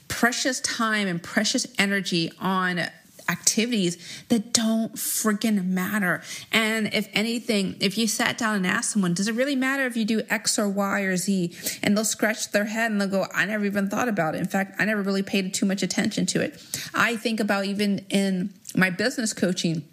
precious 0.08 0.60
time 0.60 1.08
and 1.08 1.22
precious 1.22 1.66
energy 1.78 2.30
on 2.40 2.80
activities 3.28 3.98
that 4.28 4.52
don't 4.52 4.94
freaking 4.94 5.66
matter. 5.66 6.22
And 6.52 6.92
if 6.94 7.08
anything, 7.12 7.76
if 7.80 7.98
you 7.98 8.06
sat 8.06 8.38
down 8.38 8.56
and 8.56 8.66
asked 8.66 8.92
someone, 8.92 9.14
does 9.14 9.26
it 9.26 9.34
really 9.34 9.56
matter 9.56 9.84
if 9.86 9.96
you 9.96 10.04
do 10.04 10.22
X 10.30 10.58
or 10.58 10.68
Y 10.68 11.00
or 11.00 11.16
Z? 11.16 11.52
And 11.82 11.96
they'll 11.96 12.04
scratch 12.04 12.52
their 12.52 12.66
head 12.66 12.92
and 12.92 13.00
they'll 13.00 13.08
go, 13.08 13.26
I 13.34 13.46
never 13.46 13.64
even 13.64 13.88
thought 13.88 14.08
about 14.08 14.34
it. 14.34 14.38
In 14.38 14.46
fact, 14.46 14.76
I 14.78 14.84
never 14.84 15.02
really 15.02 15.22
paid 15.22 15.52
too 15.54 15.66
much 15.66 15.82
attention 15.82 16.26
to 16.26 16.40
it. 16.40 16.62
I 16.94 17.16
think 17.16 17.40
about 17.40 17.64
even 17.64 18.04
in 18.10 18.52
my 18.76 18.90
business 18.90 19.32
coaching, 19.32 19.84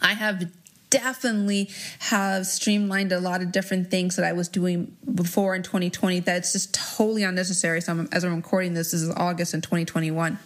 I 0.00 0.14
have 0.14 0.44
definitely 0.90 1.70
have 2.00 2.46
streamlined 2.46 3.12
a 3.12 3.20
lot 3.20 3.42
of 3.42 3.52
different 3.52 3.90
things 3.90 4.16
that 4.16 4.24
I 4.24 4.32
was 4.32 4.48
doing 4.48 4.96
before 5.14 5.54
in 5.54 5.62
2020 5.62 6.20
that's 6.20 6.52
just 6.52 6.74
totally 6.74 7.22
unnecessary. 7.22 7.80
So 7.80 7.92
I'm, 7.92 8.08
as 8.12 8.24
I'm 8.24 8.36
recording 8.36 8.74
this, 8.74 8.90
this 8.90 9.02
is 9.02 9.10
August 9.10 9.54
in 9.54 9.60
2021. 9.60 10.38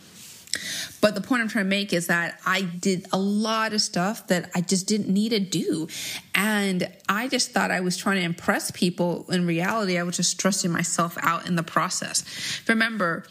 But 1.00 1.14
the 1.14 1.20
point 1.20 1.42
I'm 1.42 1.48
trying 1.48 1.64
to 1.64 1.68
make 1.68 1.92
is 1.92 2.06
that 2.06 2.38
I 2.46 2.62
did 2.62 3.06
a 3.12 3.18
lot 3.18 3.72
of 3.72 3.80
stuff 3.80 4.28
that 4.28 4.50
I 4.54 4.60
just 4.60 4.86
didn't 4.86 5.12
need 5.12 5.30
to 5.30 5.40
do. 5.40 5.88
And 6.34 6.88
I 7.08 7.28
just 7.28 7.50
thought 7.50 7.70
I 7.70 7.80
was 7.80 7.96
trying 7.96 8.16
to 8.16 8.22
impress 8.22 8.70
people. 8.70 9.26
In 9.30 9.46
reality, 9.46 9.98
I 9.98 10.04
was 10.04 10.16
just 10.16 10.30
stressing 10.30 10.70
myself 10.70 11.16
out 11.20 11.48
in 11.48 11.56
the 11.56 11.62
process. 11.62 12.24
Remember, 12.68 13.24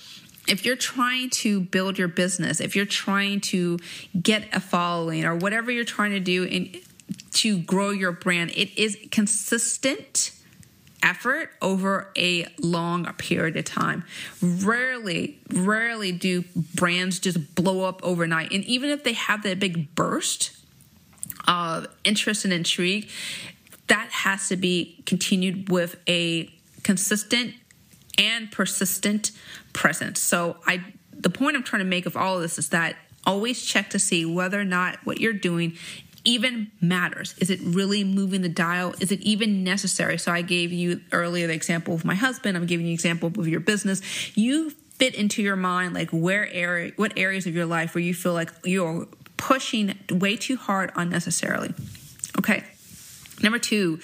if 0.48 0.66
you're 0.66 0.76
trying 0.76 1.30
to 1.30 1.62
build 1.62 1.98
your 1.98 2.10
business, 2.10 2.60
if 2.60 2.76
you're 2.76 2.86
trying 2.86 3.40
to 3.40 3.80
get 4.22 4.54
a 4.54 4.60
following 4.60 5.24
or 5.24 5.36
whatever 5.36 5.72
you're 5.72 5.86
trying 5.86 6.12
to 6.12 6.20
do 6.20 6.44
in 6.44 6.76
to 7.34 7.60
grow 7.60 7.90
your 7.90 8.12
brand. 8.12 8.52
It 8.52 8.78
is 8.78 8.98
consistent 9.12 10.32
effort 11.04 11.52
over 11.62 12.12
a 12.18 12.48
long 12.60 13.06
period 13.14 13.58
of 13.58 13.66
time. 13.66 14.06
Rarely, 14.42 15.40
rarely 15.52 16.12
do 16.12 16.44
brands 16.76 17.20
just 17.20 17.56
blow 17.56 17.84
up 17.84 18.02
overnight. 18.04 18.52
And 18.52 18.64
even 18.66 18.90
if 18.90 19.04
they 19.04 19.14
have 19.14 19.44
that 19.44 19.60
big 19.60 19.94
burst 19.96 20.56
of 21.48 21.88
interest 22.04 22.46
and 22.46 22.54
intrigue, 22.54 23.10
that 23.88 24.10
has 24.10 24.48
to 24.48 24.56
be 24.56 25.04
continued 25.06 25.70
with 25.70 25.98
a 26.08 26.50
consistent 26.84 27.54
and 28.18 28.52
persistent 28.52 29.32
presence. 29.74 30.20
So 30.20 30.58
I 30.66 30.84
the 31.12 31.30
point 31.30 31.56
I'm 31.56 31.64
trying 31.64 31.82
to 31.82 31.88
make 31.88 32.06
of 32.06 32.18
all 32.18 32.36
of 32.36 32.42
this 32.42 32.58
is 32.58 32.70
that 32.70 32.96
always 33.26 33.64
check 33.64 33.90
to 33.92 34.00
see 34.00 34.26
whether 34.26 34.60
or 34.60 34.66
not 34.66 34.98
what 35.06 35.20
you're 35.20 35.32
doing 35.34 35.78
even 36.26 36.72
matters? 36.80 37.36
Is 37.40 37.50
it 37.50 37.60
really 37.64 38.04
moving 38.04 38.42
the 38.42 38.50
dial? 38.50 38.94
Is 39.00 39.12
it 39.12 39.20
even 39.22 39.64
necessary? 39.64 40.18
So 40.18 40.32
I 40.32 40.42
gave 40.42 40.72
you 40.72 41.02
earlier 41.12 41.48
the 41.48 41.54
example 41.54 41.94
of 41.94 42.06
my 42.06 42.16
husband. 42.16 42.58
I'm 42.58 42.66
giving 42.66 42.86
you 42.86 42.92
an 42.92 42.96
example 42.96 43.32
of 43.38 43.48
your 43.48 43.60
business. 43.60 44.02
You 44.36 44.70
fit 44.70 45.16
into 45.16 45.42
your 45.42 45.56
mind 45.56 45.94
like 45.94 46.10
where 46.12 46.48
area, 46.52 46.94
what 46.96 47.14
areas 47.18 47.46
of 47.46 47.56
your 47.56 47.66
life 47.66 47.96
where 47.96 48.04
you 48.04 48.14
feel 48.14 48.34
like 48.34 48.52
you're 48.64 49.08
pushing 49.38 49.98
way 50.10 50.38
too 50.38 50.56
hard 50.56 50.92
unnecessarily. 50.96 51.74
Okay. 52.38 52.64
Number 53.42 53.60
two, 53.60 54.00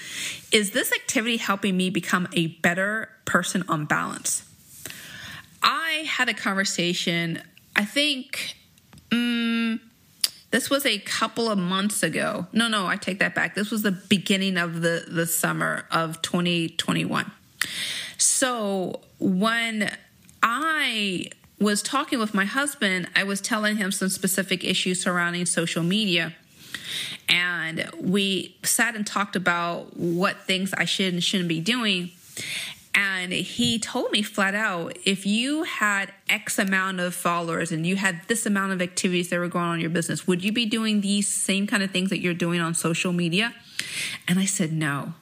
is 0.52 0.72
this 0.72 0.92
activity 0.92 1.38
helping 1.38 1.78
me 1.78 1.90
become 1.90 2.28
a 2.34 2.48
better 2.48 3.10
person 3.26 3.64
on 3.70 3.86
balance? 3.86 4.44
I 5.64 6.04
had 6.08 6.28
a 6.28 6.34
conversation, 6.34 7.42
I 7.76 7.86
think, 7.86 8.56
um, 9.12 9.80
this 10.52 10.70
was 10.70 10.86
a 10.86 10.98
couple 11.00 11.50
of 11.50 11.58
months 11.58 12.02
ago. 12.02 12.48
No, 12.52 12.68
no, 12.68 12.88
I 12.88 12.96
take 12.96 13.20
that 13.20 13.36
back. 13.36 13.56
This 13.56 13.70
was 13.70 13.84
the 13.84 13.92
beginning 13.92 14.58
of 14.58 14.82
the, 14.82 15.06
the 15.08 15.28
summer 15.28 15.86
of 15.92 16.22
2021. 16.22 17.32
So 18.18 19.02
when 19.20 19.96
I 20.42 21.30
was 21.60 21.82
talking 21.82 22.20
with 22.20 22.34
my 22.34 22.46
husband, 22.46 23.10
I 23.16 23.24
was 23.24 23.42
telling 23.42 23.78
him 23.78 23.92
some 23.92 24.10
specific 24.10 24.64
issues 24.64 25.02
surrounding 25.02 25.46
social 25.46 25.84
media. 25.84 26.34
And 27.28 27.90
we 28.00 28.58
sat 28.64 28.96
and 28.96 29.06
talked 29.06 29.36
about 29.36 29.96
what 29.98 30.42
things 30.42 30.74
I 30.74 30.86
should 30.86 31.14
and 31.14 31.24
shouldn't 31.24 31.50
be 31.50 31.60
doing. 31.60 32.12
And 33.20 33.34
he 33.34 33.80
told 33.80 34.12
me 34.12 34.22
flat 34.22 34.56
out 34.56 34.98
if 35.04 35.26
you 35.26 35.64
had 35.64 36.14
X 36.30 36.58
amount 36.58 37.02
of 37.02 37.14
followers 37.14 37.72
and 37.72 37.86
you 37.86 37.98
had 37.98 38.22
this 38.28 38.46
amount 38.46 38.72
of 38.72 38.82
activities 38.82 39.30
that 39.30 39.40
were 39.40 39.50
going 39.50 39.66
on 39.66 39.76
in 39.76 39.82
your 39.82 39.90
business, 39.90 40.26
would 40.26 40.44
you 40.44 40.52
be 40.54 40.66
doing 40.66 41.02
these 41.02 41.28
same 41.28 41.68
kind 41.68 41.84
of 41.84 41.92
things 41.92 42.10
that 42.12 42.20
you're 42.20 42.34
doing 42.34 42.62
on 42.62 42.74
social 42.74 43.12
media? 43.12 43.54
And 44.28 44.40
I 44.40 44.46
said, 44.46 44.72
no. 44.72 45.14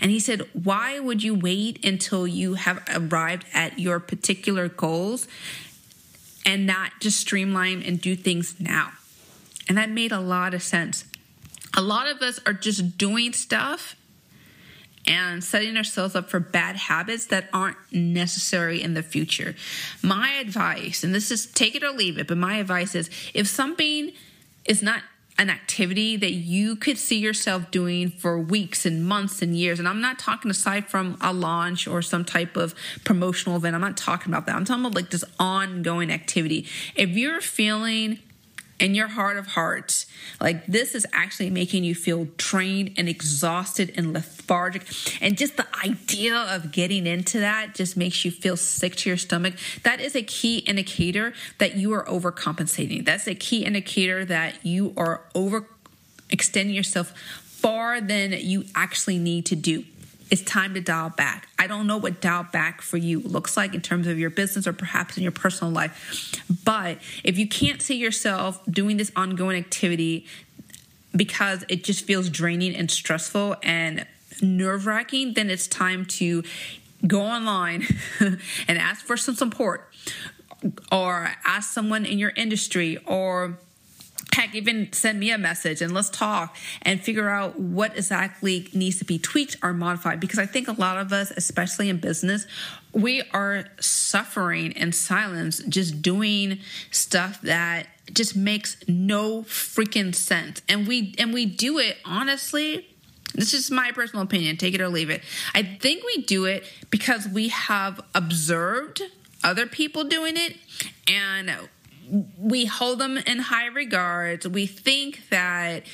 And 0.00 0.10
he 0.10 0.20
said, 0.20 0.42
why 0.52 1.00
would 1.00 1.22
you 1.22 1.34
wait 1.34 1.84
until 1.84 2.26
you 2.26 2.54
have 2.54 2.82
arrived 2.94 3.46
at 3.54 3.78
your 3.78 3.98
particular 3.98 4.68
goals 4.68 5.26
and 6.44 6.66
not 6.66 7.00
just 7.00 7.18
streamline 7.18 7.82
and 7.82 8.00
do 8.00 8.14
things 8.14 8.60
now? 8.60 8.92
And 9.68 9.78
that 9.78 9.90
made 9.90 10.12
a 10.12 10.20
lot 10.20 10.52
of 10.52 10.62
sense. 10.62 11.04
A 11.76 11.80
lot 11.80 12.06
of 12.06 12.20
us 12.20 12.40
are 12.46 12.52
just 12.52 12.98
doing 12.98 13.32
stuff 13.32 13.96
and 15.08 15.42
setting 15.42 15.76
ourselves 15.76 16.14
up 16.14 16.28
for 16.28 16.38
bad 16.38 16.76
habits 16.76 17.26
that 17.26 17.48
aren't 17.52 17.78
necessary 17.90 18.82
in 18.82 18.92
the 18.94 19.02
future. 19.02 19.56
My 20.02 20.32
advice, 20.34 21.02
and 21.02 21.14
this 21.14 21.30
is 21.30 21.46
take 21.46 21.74
it 21.74 21.82
or 21.82 21.90
leave 21.90 22.18
it, 22.18 22.28
but 22.28 22.36
my 22.36 22.56
advice 22.56 22.94
is 22.94 23.10
if 23.32 23.48
something 23.48 24.12
is 24.66 24.82
not 24.82 25.02
an 25.38 25.50
activity 25.50 26.16
that 26.16 26.32
you 26.32 26.74
could 26.74 26.98
see 26.98 27.16
yourself 27.16 27.70
doing 27.70 28.10
for 28.10 28.38
weeks 28.38 28.84
and 28.84 29.06
months 29.06 29.40
and 29.40 29.56
years. 29.56 29.78
And 29.78 29.86
I'm 29.86 30.00
not 30.00 30.18
talking 30.18 30.50
aside 30.50 30.88
from 30.88 31.16
a 31.20 31.32
launch 31.32 31.86
or 31.86 32.02
some 32.02 32.24
type 32.24 32.56
of 32.56 32.74
promotional 33.04 33.56
event. 33.56 33.76
I'm 33.76 33.80
not 33.80 33.96
talking 33.96 34.32
about 34.32 34.46
that. 34.46 34.56
I'm 34.56 34.64
talking 34.64 34.84
about 34.84 34.96
like 34.96 35.10
this 35.10 35.24
ongoing 35.38 36.10
activity. 36.10 36.66
If 36.96 37.10
you're 37.10 37.40
feeling 37.40 38.18
in 38.78 38.94
your 38.94 39.08
heart 39.08 39.36
of 39.36 39.48
hearts, 39.48 40.06
like 40.40 40.66
this 40.66 40.94
is 40.94 41.06
actually 41.12 41.50
making 41.50 41.84
you 41.84 41.94
feel 41.94 42.28
drained 42.36 42.94
and 42.96 43.08
exhausted 43.08 43.92
and 43.96 44.12
lethargic. 44.12 44.84
And 45.20 45.36
just 45.36 45.56
the 45.56 45.66
idea 45.84 46.36
of 46.36 46.72
getting 46.72 47.06
into 47.06 47.40
that 47.40 47.74
just 47.74 47.96
makes 47.96 48.24
you 48.24 48.30
feel 48.30 48.56
sick 48.56 48.96
to 48.96 49.10
your 49.10 49.16
stomach. 49.16 49.54
That 49.82 50.00
is 50.00 50.14
a 50.14 50.22
key 50.22 50.58
indicator 50.58 51.32
that 51.58 51.76
you 51.76 51.92
are 51.92 52.04
overcompensating. 52.04 53.04
That's 53.04 53.26
a 53.26 53.34
key 53.34 53.64
indicator 53.64 54.24
that 54.24 54.64
you 54.64 54.94
are 54.96 55.22
over 55.34 55.68
extending 56.30 56.74
yourself 56.74 57.12
far 57.44 58.00
than 58.00 58.32
you 58.32 58.64
actually 58.74 59.18
need 59.18 59.46
to 59.46 59.56
do 59.56 59.84
it's 60.30 60.42
time 60.42 60.74
to 60.74 60.80
dial 60.80 61.10
back. 61.10 61.48
I 61.58 61.66
don't 61.66 61.86
know 61.86 61.96
what 61.96 62.20
dial 62.20 62.44
back 62.44 62.82
for 62.82 62.96
you 62.96 63.20
looks 63.20 63.56
like 63.56 63.74
in 63.74 63.80
terms 63.80 64.06
of 64.06 64.18
your 64.18 64.30
business 64.30 64.66
or 64.66 64.72
perhaps 64.72 65.16
in 65.16 65.22
your 65.22 65.32
personal 65.32 65.72
life. 65.72 66.42
But 66.64 66.98
if 67.24 67.38
you 67.38 67.48
can't 67.48 67.80
see 67.80 67.96
yourself 67.96 68.60
doing 68.66 68.96
this 68.96 69.10
ongoing 69.16 69.56
activity 69.58 70.26
because 71.14 71.64
it 71.68 71.84
just 71.84 72.04
feels 72.04 72.28
draining 72.28 72.74
and 72.76 72.90
stressful 72.90 73.56
and 73.62 74.06
nerve 74.42 74.86
wracking, 74.86 75.34
then 75.34 75.50
it's 75.50 75.66
time 75.66 76.04
to 76.04 76.44
go 77.06 77.22
online 77.22 77.86
and 78.20 78.78
ask 78.78 79.04
for 79.04 79.16
some 79.16 79.34
support 79.34 79.88
or 80.90 81.32
ask 81.44 81.72
someone 81.72 82.04
in 82.04 82.18
your 82.18 82.32
industry 82.36 82.98
or 83.06 83.58
heck, 84.38 84.54
even 84.54 84.92
send 84.92 85.18
me 85.18 85.30
a 85.30 85.38
message 85.38 85.82
and 85.82 85.92
let's 85.92 86.10
talk 86.10 86.56
and 86.82 87.02
figure 87.02 87.28
out 87.28 87.58
what 87.58 87.96
exactly 87.96 88.68
needs 88.72 88.98
to 88.98 89.04
be 89.04 89.18
tweaked 89.18 89.56
or 89.62 89.72
modified. 89.72 90.20
Because 90.20 90.38
I 90.38 90.46
think 90.46 90.68
a 90.68 90.72
lot 90.72 90.96
of 90.96 91.12
us, 91.12 91.32
especially 91.32 91.88
in 91.88 91.98
business, 91.98 92.46
we 92.92 93.22
are 93.32 93.64
suffering 93.80 94.72
in 94.72 94.92
silence, 94.92 95.58
just 95.68 96.02
doing 96.02 96.60
stuff 96.90 97.40
that 97.42 97.88
just 98.12 98.36
makes 98.36 98.76
no 98.86 99.42
freaking 99.42 100.14
sense. 100.14 100.62
And 100.68 100.86
we 100.86 101.14
and 101.18 101.34
we 101.34 101.44
do 101.44 101.78
it 101.78 101.98
honestly. 102.04 102.86
This 103.34 103.52
is 103.52 103.70
my 103.70 103.92
personal 103.92 104.24
opinion. 104.24 104.56
Take 104.56 104.74
it 104.74 104.80
or 104.80 104.88
leave 104.88 105.10
it. 105.10 105.22
I 105.54 105.62
think 105.62 106.02
we 106.02 106.22
do 106.22 106.46
it 106.46 106.64
because 106.90 107.28
we 107.28 107.48
have 107.48 108.00
observed 108.14 109.02
other 109.44 109.66
people 109.66 110.04
doing 110.04 110.36
it 110.36 110.56
and 111.06 111.68
we 112.38 112.66
hold 112.66 112.98
them 112.98 113.16
in 113.18 113.38
high 113.38 113.66
regards. 113.66 114.46
We 114.46 114.66
think 114.66 115.28
that 115.30 115.84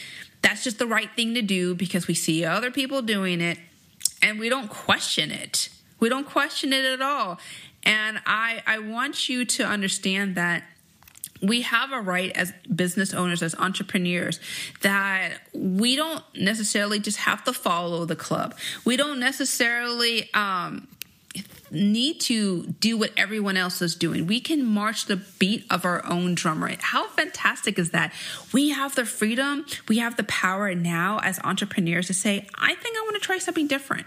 that's 0.42 0.64
just 0.64 0.78
the 0.78 0.86
right 0.86 1.10
thing 1.16 1.34
to 1.34 1.42
do 1.42 1.74
because 1.74 2.06
we 2.06 2.14
see 2.14 2.44
other 2.44 2.70
people 2.70 3.02
doing 3.02 3.40
it 3.40 3.58
and 4.22 4.38
we 4.38 4.48
don't 4.48 4.68
question 4.68 5.30
it. 5.30 5.68
We 6.00 6.08
don't 6.08 6.26
question 6.26 6.72
it 6.72 6.84
at 6.84 7.00
all. 7.00 7.38
And 7.84 8.20
I 8.26 8.62
I 8.66 8.78
want 8.78 9.28
you 9.28 9.44
to 9.44 9.64
understand 9.64 10.34
that 10.36 10.64
we 11.42 11.62
have 11.62 11.92
a 11.92 12.00
right 12.00 12.32
as 12.32 12.52
business 12.74 13.12
owners, 13.12 13.42
as 13.42 13.54
entrepreneurs, 13.56 14.40
that 14.80 15.32
we 15.52 15.96
don't 15.96 16.24
necessarily 16.34 16.98
just 16.98 17.18
have 17.18 17.44
to 17.44 17.52
follow 17.52 18.04
the 18.04 18.16
club. 18.16 18.56
We 18.84 18.96
don't 18.96 19.20
necessarily 19.20 20.32
um, 20.32 20.88
need 21.74 22.20
to 22.20 22.66
do 22.80 22.96
what 22.96 23.10
everyone 23.16 23.56
else 23.56 23.82
is 23.82 23.94
doing. 23.94 24.26
We 24.26 24.40
can 24.40 24.64
march 24.64 25.06
the 25.06 25.16
beat 25.16 25.64
of 25.70 25.84
our 25.84 26.04
own 26.06 26.34
drum 26.34 26.62
right. 26.62 26.80
How 26.80 27.08
fantastic 27.08 27.78
is 27.78 27.90
that? 27.90 28.12
We 28.52 28.70
have 28.70 28.94
the 28.94 29.04
freedom, 29.04 29.66
we 29.88 29.98
have 29.98 30.16
the 30.16 30.24
power 30.24 30.74
now 30.74 31.20
as 31.22 31.38
entrepreneurs 31.40 32.06
to 32.06 32.14
say, 32.14 32.46
I 32.54 32.74
think 32.74 32.96
I 32.96 33.02
want 33.02 33.14
to 33.14 33.20
try 33.20 33.38
something 33.38 33.66
different. 33.66 34.06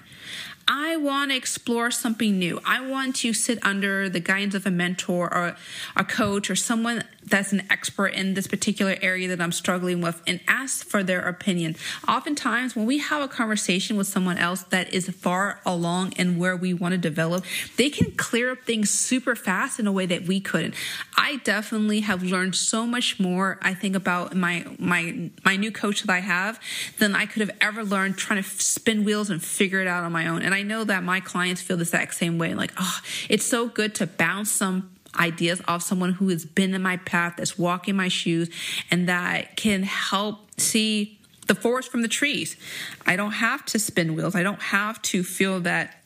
I 0.67 0.97
want 0.97 1.31
to 1.31 1.37
explore 1.37 1.91
something 1.91 2.37
new. 2.37 2.59
I 2.65 2.85
want 2.85 3.15
to 3.17 3.33
sit 3.33 3.59
under 3.65 4.09
the 4.09 4.19
guidance 4.19 4.53
of 4.53 4.65
a 4.65 4.71
mentor 4.71 5.33
or 5.33 5.55
a 5.95 6.03
coach 6.03 6.49
or 6.49 6.55
someone 6.55 7.03
that's 7.27 7.51
an 7.51 7.63
expert 7.69 8.07
in 8.07 8.33
this 8.33 8.47
particular 8.47 8.95
area 9.01 9.27
that 9.27 9.41
I'm 9.41 9.51
struggling 9.51 10.01
with 10.01 10.21
and 10.25 10.39
ask 10.47 10.85
for 10.85 11.03
their 11.03 11.21
opinion. 11.21 11.75
Oftentimes, 12.07 12.75
when 12.75 12.85
we 12.85 12.99
have 12.99 13.21
a 13.21 13.27
conversation 13.27 13.97
with 13.97 14.07
someone 14.07 14.37
else 14.37 14.63
that 14.63 14.93
is 14.93 15.09
far 15.09 15.59
along 15.65 16.13
in 16.13 16.37
where 16.37 16.55
we 16.55 16.73
want 16.73 16.93
to 16.93 16.97
develop, 16.97 17.43
they 17.75 17.89
can 17.89 18.11
clear 18.11 18.51
up 18.51 18.63
things 18.63 18.89
super 18.89 19.35
fast 19.35 19.79
in 19.79 19.87
a 19.87 19.91
way 19.91 20.05
that 20.05 20.23
we 20.23 20.39
couldn't. 20.39 20.73
I 21.17 21.37
definitely 21.43 22.01
have 22.01 22.23
learned 22.23 22.55
so 22.55 22.85
much 22.85 23.19
more, 23.19 23.59
I 23.61 23.73
think, 23.73 23.95
about 23.95 24.35
my 24.35 24.65
my 24.79 25.29
my 25.43 25.57
new 25.57 25.71
coach 25.71 26.01
that 26.03 26.11
I 26.11 26.19
have 26.19 26.59
than 26.99 27.15
I 27.15 27.25
could 27.25 27.41
have 27.41 27.55
ever 27.59 27.83
learned 27.83 28.17
trying 28.17 28.41
to 28.41 28.49
spin 28.49 29.03
wheels 29.03 29.29
and 29.29 29.43
figure 29.43 29.81
it 29.81 29.87
out 29.87 30.03
on 30.03 30.11
my 30.11 30.27
own. 30.27 30.41
And 30.41 30.55
I 30.57 30.63
know 30.63 30.83
that 30.83 31.03
my 31.03 31.19
clients 31.19 31.61
feel 31.61 31.77
the 31.77 31.83
exact 31.83 32.15
same 32.15 32.39
way. 32.39 32.55
Like, 32.55 32.73
oh, 32.77 32.99
it's 33.29 33.45
so 33.45 33.67
good 33.67 33.93
to 33.95 34.07
bounce 34.07 34.51
some 34.51 34.89
ideas 35.19 35.61
off 35.67 35.83
someone 35.83 36.13
who 36.13 36.29
has 36.29 36.45
been 36.45 36.73
in 36.73 36.81
my 36.81 36.97
path, 36.97 37.35
that's 37.37 37.59
walking 37.59 37.95
my 37.95 38.07
shoes, 38.07 38.49
and 38.89 39.07
that 39.07 39.55
can 39.55 39.83
help 39.83 40.59
see 40.59 41.19
the 41.45 41.53
forest 41.53 41.91
from 41.91 42.01
the 42.01 42.07
trees. 42.07 42.57
I 43.05 43.15
don't 43.15 43.33
have 43.33 43.65
to 43.65 43.77
spin 43.77 44.15
wheels. 44.15 44.35
I 44.35 44.41
don't 44.41 44.61
have 44.61 44.99
to 45.03 45.23
feel 45.23 45.59
that 45.61 46.01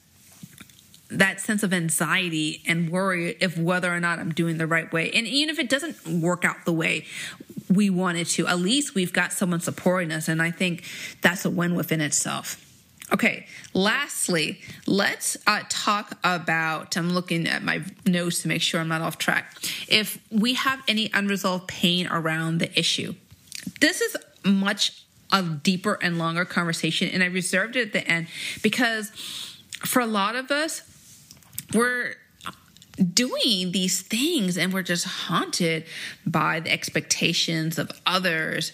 that 1.10 1.40
sense 1.40 1.64
of 1.64 1.74
anxiety 1.74 2.62
and 2.68 2.90
worry 2.90 3.38
if 3.40 3.58
whether 3.58 3.94
or 3.94 4.00
not 4.00 4.20
I'm 4.20 4.34
doing 4.34 4.58
the 4.58 4.68
right 4.68 4.92
way. 4.92 5.12
And 5.12 5.28
even 5.28 5.50
if 5.50 5.60
it 5.60 5.70
doesn't 5.70 6.22
work 6.22 6.44
out 6.44 6.64
the 6.66 6.74
way 6.74 7.06
we 7.70 7.90
wanted 7.90 8.28
to, 8.28 8.48
at 8.48 8.60
least 8.60 8.96
we've 8.96 9.12
got 9.14 9.32
someone 9.34 9.62
supporting 9.62 10.12
us. 10.12 10.28
And 10.28 10.42
I 10.42 10.52
think 10.52 10.84
that's 11.22 11.44
a 11.46 11.50
win 11.50 11.76
within 11.76 12.02
itself. 12.02 12.66
Okay, 13.14 13.46
lastly, 13.74 14.62
let's 14.88 15.36
uh, 15.46 15.64
talk 15.68 16.18
about. 16.24 16.96
I'm 16.96 17.10
looking 17.10 17.48
at 17.48 17.62
my 17.62 17.84
notes 18.06 18.42
to 18.44 18.48
make 18.48 18.62
sure 18.62 18.80
I'm 18.80 18.88
not 18.88 19.02
off 19.02 19.18
track. 19.18 19.54
If 19.90 20.20
we 20.32 20.54
have 20.54 20.82
any 20.88 21.10
unresolved 21.14 21.68
pain 21.68 22.08
around 22.08 22.60
the 22.60 22.78
issue, 22.80 23.16
this 23.82 24.00
is 24.00 24.16
much 24.46 25.04
a 25.32 25.44
deeper 25.44 25.98
and 26.02 26.18
longer 26.18 26.46
conversation, 26.46 27.10
and 27.10 27.22
I 27.22 27.28
reserved 27.28 27.76
it 27.76 27.88
at 27.88 27.94
the 27.94 28.08
end 28.08 28.28
because 28.62 29.10
for 29.86 30.02
a 30.02 30.06
lot 30.06 30.36
of 30.36 30.50
us, 30.50 30.82
we're 31.74 32.16
doing 33.14 33.72
these 33.72 34.02
things 34.02 34.58
and 34.58 34.74
we're 34.74 34.82
just 34.84 35.06
haunted 35.06 35.86
by 36.26 36.60
the 36.60 36.72
expectations 36.72 37.80
of 37.80 37.90
others 38.06 38.74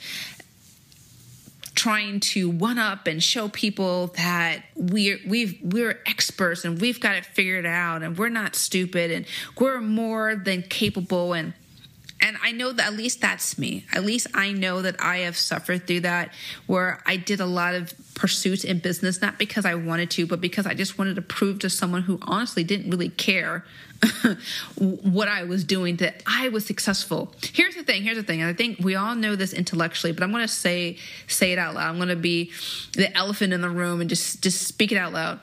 trying 1.77 2.19
to 2.19 2.49
one 2.49 2.79
up 2.79 3.05
and 3.05 3.23
show 3.23 3.47
people 3.47 4.07
that 4.17 4.63
we're 4.75 5.19
we've 5.27 5.59
we're 5.61 5.99
experts 6.07 6.65
and 6.65 6.81
we've 6.81 6.99
got 6.99 7.15
it 7.15 7.23
figured 7.23 7.67
out 7.67 8.01
and 8.01 8.17
we're 8.17 8.29
not 8.29 8.55
stupid 8.55 9.11
and 9.11 9.27
we're 9.59 9.79
more 9.79 10.35
than 10.35 10.63
capable 10.63 11.33
and 11.33 11.53
and 12.19 12.37
I 12.41 12.51
know 12.51 12.71
that 12.71 12.87
at 12.87 12.93
least 12.93 13.21
that's 13.21 13.57
me. 13.57 13.85
At 13.93 14.03
least 14.03 14.27
I 14.33 14.51
know 14.51 14.81
that 14.81 14.95
I 14.99 15.19
have 15.19 15.37
suffered 15.37 15.85
through 15.85 16.01
that 16.01 16.33
where 16.65 17.01
I 17.05 17.17
did 17.17 17.39
a 17.39 17.45
lot 17.45 17.75
of 17.75 17.93
pursuits 18.15 18.63
in 18.63 18.79
business, 18.79 19.21
not 19.21 19.37
because 19.37 19.65
I 19.65 19.75
wanted 19.75 20.09
to, 20.11 20.25
but 20.25 20.41
because 20.41 20.65
I 20.65 20.73
just 20.73 20.97
wanted 20.97 21.15
to 21.17 21.21
prove 21.21 21.59
to 21.59 21.69
someone 21.69 22.01
who 22.03 22.17
honestly 22.23 22.63
didn't 22.63 22.89
really 22.89 23.09
care 23.09 23.65
what 24.77 25.27
I 25.27 25.43
was 25.43 25.63
doing 25.63 25.97
that 25.97 26.23
I 26.25 26.49
was 26.49 26.65
successful. 26.65 27.33
Here's 27.53 27.75
the 27.75 27.83
thing. 27.83 28.01
Here's 28.01 28.17
the 28.17 28.23
thing. 28.23 28.41
And 28.41 28.49
I 28.49 28.53
think 28.53 28.79
we 28.79 28.95
all 28.95 29.15
know 29.15 29.35
this 29.35 29.53
intellectually, 29.53 30.11
but 30.11 30.23
I'm 30.23 30.31
to 30.31 30.47
say 30.47 30.97
say 31.27 31.51
it 31.51 31.59
out 31.59 31.75
loud. 31.75 31.95
I'm 31.95 32.07
to 32.07 32.15
be 32.15 32.51
the 32.93 33.15
elephant 33.15 33.53
in 33.53 33.61
the 33.61 33.69
room 33.69 34.01
and 34.01 34.09
just 34.09 34.41
just 34.41 34.67
speak 34.67 34.91
it 34.91 34.97
out 34.97 35.13
loud. 35.13 35.39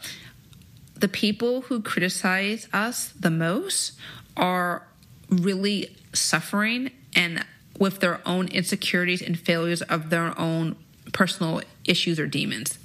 The 0.97 1.09
people 1.09 1.63
who 1.63 1.83
criticize 1.83 2.69
us 2.73 3.09
the 3.19 3.31
most 3.31 3.93
are 4.37 4.87
really 5.31 5.97
suffering 6.15 6.91
and 7.15 7.45
with 7.79 8.01
their 8.01 8.21
own 8.27 8.49
insecurities 8.49 9.21
and 9.21 9.39
failures 9.39 9.83
of 9.83 10.11
their 10.11 10.39
own 10.39 10.77
personal 11.13 11.61
issues 11.85 12.19
or 12.19 12.27
demons. 12.27 12.79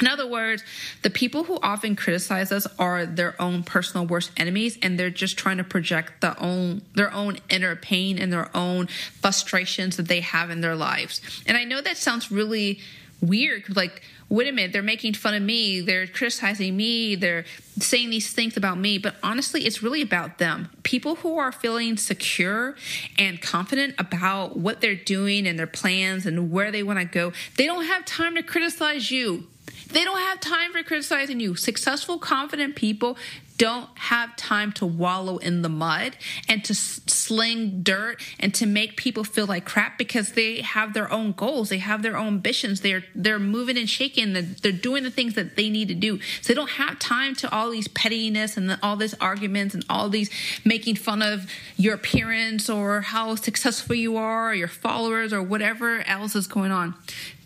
In 0.00 0.06
other 0.06 0.26
words, 0.26 0.64
the 1.02 1.10
people 1.10 1.44
who 1.44 1.58
often 1.62 1.94
criticize 1.94 2.52
us 2.52 2.66
are 2.78 3.04
their 3.04 3.40
own 3.40 3.62
personal 3.62 4.06
worst 4.06 4.30
enemies 4.36 4.78
and 4.80 4.98
they're 4.98 5.10
just 5.10 5.36
trying 5.36 5.58
to 5.58 5.64
project 5.64 6.22
the 6.22 6.38
own 6.38 6.82
their 6.94 7.12
own 7.12 7.38
inner 7.50 7.76
pain 7.76 8.18
and 8.18 8.32
their 8.32 8.54
own 8.56 8.86
frustrations 9.20 9.98
that 9.98 10.08
they 10.08 10.20
have 10.20 10.48
in 10.48 10.62
their 10.62 10.74
lives. 10.74 11.20
And 11.46 11.56
I 11.56 11.64
know 11.64 11.82
that 11.82 11.98
sounds 11.98 12.30
really 12.30 12.80
weird. 13.20 13.74
Like 13.74 14.02
wait 14.28 14.48
a 14.48 14.52
minute 14.52 14.72
they're 14.72 14.82
making 14.82 15.12
fun 15.12 15.34
of 15.34 15.42
me 15.42 15.80
they're 15.80 16.06
criticizing 16.06 16.76
me 16.76 17.16
they're 17.16 17.44
saying 17.80 18.10
these 18.10 18.32
things 18.32 18.56
about 18.56 18.78
me. 18.78 18.98
But 18.98 19.16
honestly 19.22 19.66
it's 19.66 19.82
really 19.82 20.02
about 20.02 20.38
them. 20.38 20.70
People 20.82 21.16
who 21.16 21.38
are 21.38 21.52
feeling 21.52 21.96
secure 21.96 22.76
and 23.18 23.40
confident 23.40 23.94
about 23.98 24.56
what 24.56 24.80
they're 24.80 24.94
doing 24.94 25.46
and 25.46 25.58
their 25.58 25.66
plans 25.66 26.26
and 26.26 26.50
where 26.50 26.70
they 26.70 26.82
want 26.82 26.98
to 26.98 27.04
go 27.04 27.32
they 27.56 27.66
don't 27.66 27.86
have 27.86 28.04
time 28.04 28.34
to 28.36 28.42
criticize 28.42 29.10
you. 29.10 29.46
They 29.92 30.04
don't 30.04 30.18
have 30.18 30.38
time 30.38 30.72
for 30.72 30.82
criticizing 30.84 31.40
you. 31.40 31.56
Successful, 31.56 32.18
confident 32.18 32.76
people 32.76 33.16
don't 33.60 33.90
have 33.98 34.34
time 34.36 34.72
to 34.72 34.86
wallow 34.86 35.36
in 35.36 35.60
the 35.60 35.68
mud 35.68 36.16
and 36.48 36.64
to 36.64 36.74
sling 36.74 37.82
dirt 37.82 38.18
and 38.38 38.54
to 38.54 38.64
make 38.64 38.96
people 38.96 39.22
feel 39.22 39.44
like 39.44 39.66
crap 39.66 39.98
because 39.98 40.32
they 40.32 40.62
have 40.62 40.94
their 40.94 41.12
own 41.12 41.32
goals, 41.32 41.68
they 41.68 41.76
have 41.76 42.00
their 42.00 42.16
own 42.16 42.28
ambitions, 42.28 42.80
they're 42.80 43.04
they're 43.14 43.38
moving 43.38 43.76
and 43.76 43.90
shaking, 43.90 44.32
they're 44.32 44.72
doing 44.72 45.04
the 45.04 45.10
things 45.10 45.34
that 45.34 45.56
they 45.56 45.68
need 45.68 45.88
to 45.88 45.94
do. 45.94 46.18
So 46.40 46.48
they 46.48 46.54
don't 46.54 46.70
have 46.70 46.98
time 46.98 47.34
to 47.34 47.54
all 47.54 47.70
these 47.70 47.86
pettiness 47.88 48.56
and 48.56 48.78
all 48.82 48.96
these 48.96 49.12
arguments 49.20 49.74
and 49.74 49.84
all 49.90 50.08
these 50.08 50.30
making 50.64 50.96
fun 50.96 51.20
of 51.20 51.46
your 51.76 51.92
appearance 51.92 52.70
or 52.70 53.02
how 53.02 53.34
successful 53.34 53.94
you 53.94 54.16
are 54.16 54.52
or 54.52 54.54
your 54.54 54.68
followers 54.68 55.34
or 55.34 55.42
whatever 55.42 56.00
else 56.06 56.34
is 56.34 56.46
going 56.46 56.72
on. 56.72 56.94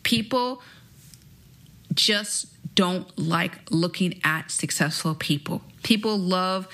People 0.04 0.62
just 1.92 2.46
don't 2.76 3.18
like 3.18 3.58
looking 3.72 4.20
at 4.22 4.52
successful 4.52 5.16
people. 5.16 5.60
People 5.84 6.18
love 6.18 6.66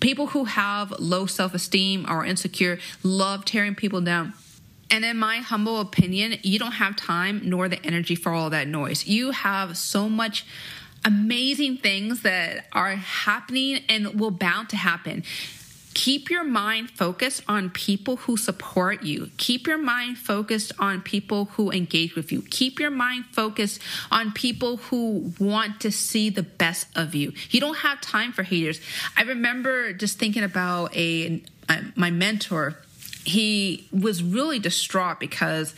people 0.00 0.28
who 0.28 0.44
have 0.44 0.92
low 0.98 1.26
self-esteem 1.26 2.06
or 2.08 2.24
insecure 2.24 2.78
love 3.02 3.44
tearing 3.44 3.74
people 3.74 4.00
down. 4.00 4.34
And 4.90 5.04
in 5.04 5.16
my 5.16 5.38
humble 5.38 5.80
opinion, 5.80 6.38
you 6.42 6.58
don't 6.58 6.72
have 6.72 6.94
time 6.94 7.40
nor 7.44 7.68
the 7.68 7.84
energy 7.84 8.14
for 8.14 8.32
all 8.32 8.50
that 8.50 8.68
noise. 8.68 9.06
You 9.06 9.30
have 9.30 9.76
so 9.76 10.08
much 10.08 10.44
amazing 11.04 11.78
things 11.78 12.22
that 12.22 12.66
are 12.72 12.96
happening 12.96 13.82
and 13.88 14.20
will 14.20 14.30
bound 14.30 14.68
to 14.70 14.76
happen. 14.76 15.24
Keep 15.94 16.28
your 16.28 16.44
mind 16.44 16.90
focused 16.90 17.42
on 17.48 17.70
people 17.70 18.16
who 18.16 18.36
support 18.36 19.04
you. 19.04 19.30
Keep 19.36 19.66
your 19.66 19.78
mind 19.78 20.18
focused 20.18 20.72
on 20.78 21.00
people 21.00 21.46
who 21.52 21.70
engage 21.70 22.16
with 22.16 22.32
you. 22.32 22.42
Keep 22.42 22.80
your 22.80 22.90
mind 22.90 23.26
focused 23.32 23.80
on 24.10 24.32
people 24.32 24.78
who 24.78 25.32
want 25.38 25.80
to 25.80 25.92
see 25.92 26.30
the 26.30 26.42
best 26.42 26.88
of 26.96 27.14
you. 27.14 27.32
You 27.50 27.60
don't 27.60 27.78
have 27.78 28.00
time 28.00 28.32
for 28.32 28.42
haters. 28.42 28.80
I 29.16 29.22
remember 29.22 29.92
just 29.92 30.18
thinking 30.18 30.42
about 30.42 30.94
a, 30.96 31.42
my 31.94 32.10
mentor. 32.10 32.76
He 33.24 33.88
was 33.92 34.22
really 34.22 34.58
distraught 34.58 35.20
because 35.20 35.74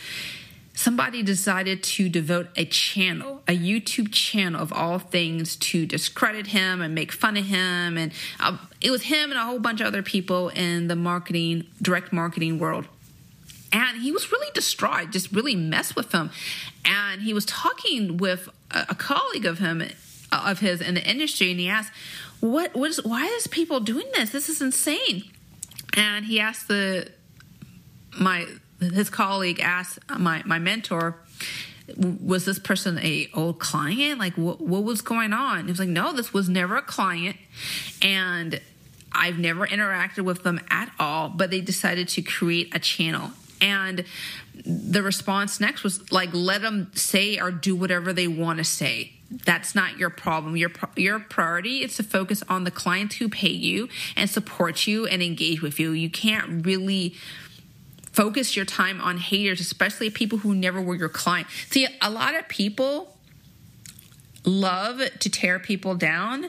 somebody 0.76 1.22
decided 1.22 1.82
to 1.82 2.08
devote 2.08 2.48
a 2.54 2.66
channel, 2.66 3.42
a 3.48 3.56
YouTube 3.56 4.12
channel 4.12 4.60
of 4.60 4.72
all 4.72 4.98
things 4.98 5.56
to 5.56 5.86
discredit 5.86 6.48
him 6.48 6.82
and 6.82 6.94
make 6.94 7.10
fun 7.10 7.36
of 7.36 7.46
him. 7.46 7.96
And 7.96 8.12
uh, 8.38 8.58
it 8.80 8.90
was 8.90 9.04
him 9.04 9.30
and 9.30 9.40
a 9.40 9.44
whole 9.44 9.58
bunch 9.58 9.80
of 9.80 9.86
other 9.86 10.02
people 10.02 10.50
in 10.50 10.86
the 10.86 10.94
marketing, 10.94 11.66
direct 11.80 12.12
marketing 12.12 12.58
world. 12.58 12.86
And 13.72 14.02
he 14.02 14.12
was 14.12 14.30
really 14.30 14.50
distraught, 14.54 15.10
just 15.10 15.32
really 15.32 15.56
messed 15.56 15.96
with 15.96 16.12
him. 16.12 16.30
And 16.84 17.22
he 17.22 17.32
was 17.32 17.46
talking 17.46 18.18
with 18.18 18.48
a, 18.70 18.86
a 18.90 18.94
colleague 18.94 19.46
of 19.46 19.58
him, 19.58 19.82
uh, 20.30 20.44
of 20.46 20.60
his 20.60 20.80
in 20.82 20.94
the 20.94 21.04
industry, 21.04 21.50
and 21.50 21.58
he 21.58 21.68
asked, 21.68 21.92
"What? 22.40 22.74
What 22.76 22.90
is? 22.90 23.04
Why 23.04 23.24
is 23.24 23.46
people 23.46 23.80
doing 23.80 24.06
this? 24.14 24.30
This 24.30 24.48
is 24.48 24.62
insane." 24.62 25.24
And 25.94 26.26
he 26.26 26.38
asked 26.38 26.68
the 26.68 27.10
my 28.18 28.46
his 28.80 29.10
colleague 29.10 29.60
asked 29.60 29.98
my 30.18 30.42
my 30.44 30.58
mentor 30.58 31.16
was 31.96 32.44
this 32.44 32.58
person 32.58 32.98
a 32.98 33.28
old 33.32 33.60
client? 33.60 34.18
Like 34.18 34.34
what, 34.34 34.60
what 34.60 34.82
was 34.82 35.02
going 35.02 35.32
on? 35.32 35.64
He 35.64 35.70
was 35.70 35.78
like 35.78 35.88
no 35.88 36.12
this 36.12 36.32
was 36.32 36.48
never 36.48 36.76
a 36.76 36.82
client 36.82 37.36
and 38.02 38.60
i've 39.12 39.38
never 39.38 39.66
interacted 39.66 40.24
with 40.24 40.42
them 40.42 40.60
at 40.68 40.90
all 40.98 41.28
but 41.28 41.50
they 41.50 41.60
decided 41.60 42.08
to 42.08 42.22
create 42.22 42.74
a 42.74 42.78
channel. 42.78 43.30
And 43.60 44.04
the 44.64 45.02
response 45.02 45.60
next 45.60 45.82
was 45.82 46.10
like 46.12 46.30
let 46.32 46.62
them 46.62 46.90
say 46.94 47.38
or 47.38 47.50
do 47.50 47.74
whatever 47.76 48.12
they 48.12 48.28
want 48.28 48.58
to 48.58 48.64
say. 48.64 49.12
That's 49.30 49.74
not 49.74 49.98
your 49.98 50.10
problem. 50.10 50.56
Your 50.56 50.70
your 50.96 51.18
priority 51.18 51.82
is 51.82 51.96
to 51.96 52.02
focus 52.02 52.42
on 52.48 52.64
the 52.64 52.70
clients 52.70 53.16
who 53.16 53.28
pay 53.28 53.48
you 53.50 53.88
and 54.14 54.30
support 54.30 54.86
you 54.86 55.06
and 55.06 55.22
engage 55.22 55.62
with 55.62 55.80
you. 55.80 55.90
You 55.92 56.10
can't 56.10 56.64
really 56.64 57.14
focus 58.16 58.56
your 58.56 58.64
time 58.64 58.98
on 59.02 59.18
haters, 59.18 59.60
especially 59.60 60.08
people 60.08 60.38
who 60.38 60.54
never 60.54 60.80
were 60.80 60.94
your 60.94 61.10
client. 61.10 61.46
See, 61.68 61.86
a 62.00 62.10
lot 62.10 62.34
of 62.34 62.48
people 62.48 63.14
love 64.42 65.02
to 65.18 65.28
tear 65.28 65.58
people 65.58 65.94
down 65.94 66.48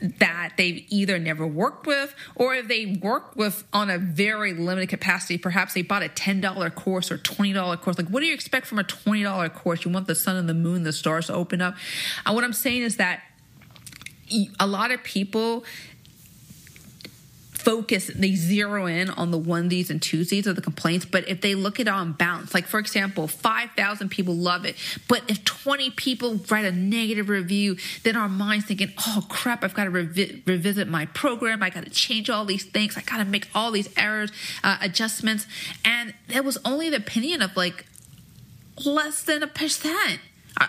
that 0.00 0.54
they've 0.56 0.84
either 0.88 1.18
never 1.18 1.46
worked 1.46 1.86
with 1.86 2.14
or 2.34 2.54
if 2.54 2.68
they 2.68 2.98
work 3.02 3.36
with 3.36 3.64
on 3.72 3.90
a 3.90 3.98
very 3.98 4.52
limited 4.52 4.88
capacity 4.88 5.38
perhaps 5.38 5.72
they 5.74 5.82
bought 5.82 6.02
a 6.02 6.08
$10 6.08 6.74
course 6.74 7.10
or 7.10 7.18
$20 7.18 7.80
course. 7.80 7.96
Like 7.96 8.08
what 8.08 8.20
do 8.20 8.26
you 8.26 8.34
expect 8.34 8.66
from 8.66 8.78
a 8.78 8.84
$20 8.84 9.54
course? 9.54 9.84
You 9.84 9.90
want 9.90 10.06
the 10.06 10.14
sun 10.14 10.36
and 10.36 10.48
the 10.48 10.54
moon 10.54 10.82
the 10.82 10.92
stars 10.92 11.28
to 11.28 11.34
open 11.34 11.60
up. 11.60 11.76
And 12.26 12.34
what 12.34 12.44
i'm 12.44 12.52
saying 12.52 12.82
is 12.82 12.96
that 12.96 13.22
a 14.58 14.66
lot 14.66 14.90
of 14.90 15.02
people 15.04 15.64
focus, 17.64 18.10
they 18.14 18.34
zero 18.34 18.86
in 18.86 19.08
on 19.10 19.30
the 19.30 19.40
onesies 19.40 19.88
and 19.88 20.00
twosies 20.00 20.46
of 20.46 20.54
the 20.54 20.62
complaints. 20.62 21.04
But 21.04 21.28
if 21.28 21.40
they 21.40 21.54
look 21.54 21.80
at 21.80 21.86
it 21.86 21.90
on 21.90 22.12
balance, 22.12 22.52
like 22.52 22.66
for 22.66 22.78
example, 22.78 23.26
5,000 23.26 24.10
people 24.10 24.34
love 24.34 24.64
it, 24.64 24.76
but 25.08 25.22
if 25.28 25.44
20 25.44 25.90
people 25.90 26.40
write 26.50 26.64
a 26.64 26.72
negative 26.72 27.28
review, 27.28 27.76
then 28.02 28.16
our 28.16 28.28
mind's 28.28 28.66
thinking, 28.66 28.92
oh 29.06 29.26
crap, 29.28 29.64
I've 29.64 29.74
got 29.74 29.84
to 29.84 29.90
revi- 29.90 30.46
revisit 30.46 30.88
my 30.88 31.06
program. 31.06 31.62
I 31.62 31.70
got 31.70 31.84
to 31.84 31.90
change 31.90 32.28
all 32.28 32.44
these 32.44 32.64
things. 32.64 32.96
I 32.96 33.02
got 33.02 33.18
to 33.18 33.24
make 33.24 33.48
all 33.54 33.70
these 33.70 33.88
errors, 33.96 34.30
uh, 34.62 34.76
adjustments. 34.80 35.46
And 35.84 36.14
that 36.28 36.44
was 36.44 36.58
only 36.64 36.90
the 36.90 36.96
opinion 36.98 37.42
of 37.42 37.56
like 37.56 37.86
less 38.84 39.22
than 39.22 39.42
a 39.42 39.46
percent. 39.46 40.20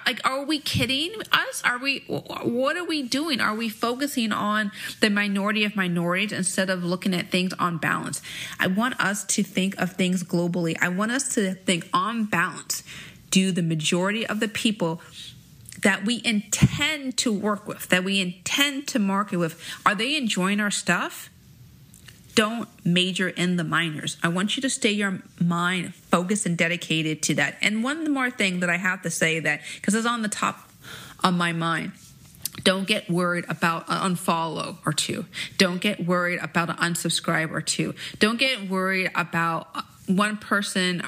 Like, 0.05 0.21
are 0.27 0.43
we 0.43 0.59
kidding 0.59 1.13
us? 1.31 1.61
Are 1.63 1.77
we, 1.77 1.99
what 2.07 2.77
are 2.77 2.83
we 2.83 3.03
doing? 3.03 3.39
Are 3.39 3.55
we 3.55 3.69
focusing 3.69 4.31
on 4.31 4.71
the 4.99 5.09
minority 5.09 5.63
of 5.63 5.75
minorities 5.75 6.31
instead 6.31 6.69
of 6.69 6.83
looking 6.83 7.13
at 7.13 7.29
things 7.29 7.53
on 7.53 7.77
balance? 7.77 8.21
I 8.59 8.67
want 8.67 8.99
us 8.99 9.23
to 9.25 9.43
think 9.43 9.77
of 9.79 9.93
things 9.93 10.23
globally. 10.23 10.75
I 10.81 10.89
want 10.89 11.11
us 11.11 11.33
to 11.35 11.53
think 11.53 11.87
on 11.93 12.25
balance. 12.25 12.83
Do 13.29 13.51
the 13.51 13.63
majority 13.63 14.25
of 14.25 14.39
the 14.39 14.47
people 14.47 15.01
that 15.81 16.05
we 16.05 16.21
intend 16.23 17.17
to 17.17 17.31
work 17.31 17.67
with, 17.67 17.89
that 17.89 18.03
we 18.03 18.19
intend 18.19 18.87
to 18.87 18.99
market 18.99 19.37
with, 19.37 19.61
are 19.85 19.93
they 19.93 20.15
enjoying 20.15 20.59
our 20.59 20.71
stuff? 20.71 21.29
Don't 22.35 22.67
major 22.85 23.29
in 23.29 23.55
the 23.55 23.63
minors. 23.63 24.17
I 24.21 24.27
want 24.27 24.55
you 24.55 24.61
to 24.61 24.69
stay 24.69 24.91
your 24.91 25.21
mind 25.39 25.95
focused 25.95 26.45
and 26.45 26.57
dedicated 26.57 27.23
to 27.23 27.35
that. 27.35 27.57
And 27.61 27.83
one 27.83 28.11
more 28.13 28.29
thing 28.29 28.59
that 28.59 28.69
I 28.69 28.77
have 28.77 29.01
to 29.03 29.09
say 29.09 29.39
that 29.39 29.61
because 29.75 29.95
it's 29.95 30.05
on 30.05 30.21
the 30.21 30.29
top 30.29 30.69
of 31.23 31.33
my 31.33 31.53
mind. 31.53 31.93
Don't 32.63 32.87
get 32.87 33.09
worried 33.09 33.45
about 33.49 33.85
an 33.89 34.15
unfollow 34.15 34.77
or 34.85 34.93
two. 34.93 35.25
Don't 35.57 35.81
get 35.81 36.05
worried 36.05 36.39
about 36.41 36.69
an 36.69 36.77
unsubscribe 36.77 37.51
or 37.51 37.61
two. 37.61 37.93
Don't 38.19 38.37
get 38.37 38.69
worried 38.69 39.11
about 39.13 39.67
uh, 39.75 39.81
one 40.07 40.37
person 40.37 41.03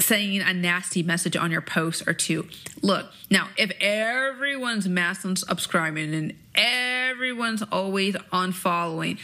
saying 0.00 0.40
a 0.40 0.52
nasty 0.52 1.02
message 1.02 1.36
on 1.36 1.50
your 1.50 1.60
post 1.60 2.06
or 2.06 2.12
two. 2.12 2.48
Look, 2.82 3.06
now 3.30 3.48
if 3.56 3.72
everyone's 3.80 4.88
mass 4.88 5.24
unsubscribing 5.24 6.14
and 6.14 6.34
everyone's 6.54 7.62
always 7.62 8.14
unfollowing, 8.32 9.18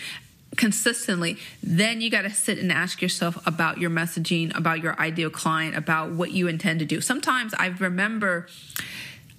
consistently, 0.56 1.38
then 1.62 2.00
you 2.00 2.10
got 2.10 2.22
to 2.22 2.30
sit 2.30 2.58
and 2.58 2.70
ask 2.70 3.02
yourself 3.02 3.44
about 3.46 3.78
your 3.78 3.90
messaging, 3.90 4.56
about 4.56 4.82
your 4.82 4.98
ideal 5.00 5.30
client, 5.30 5.76
about 5.76 6.12
what 6.12 6.30
you 6.32 6.48
intend 6.48 6.80
to 6.80 6.86
do. 6.86 7.00
Sometimes 7.00 7.54
I 7.58 7.68
remember. 7.68 8.46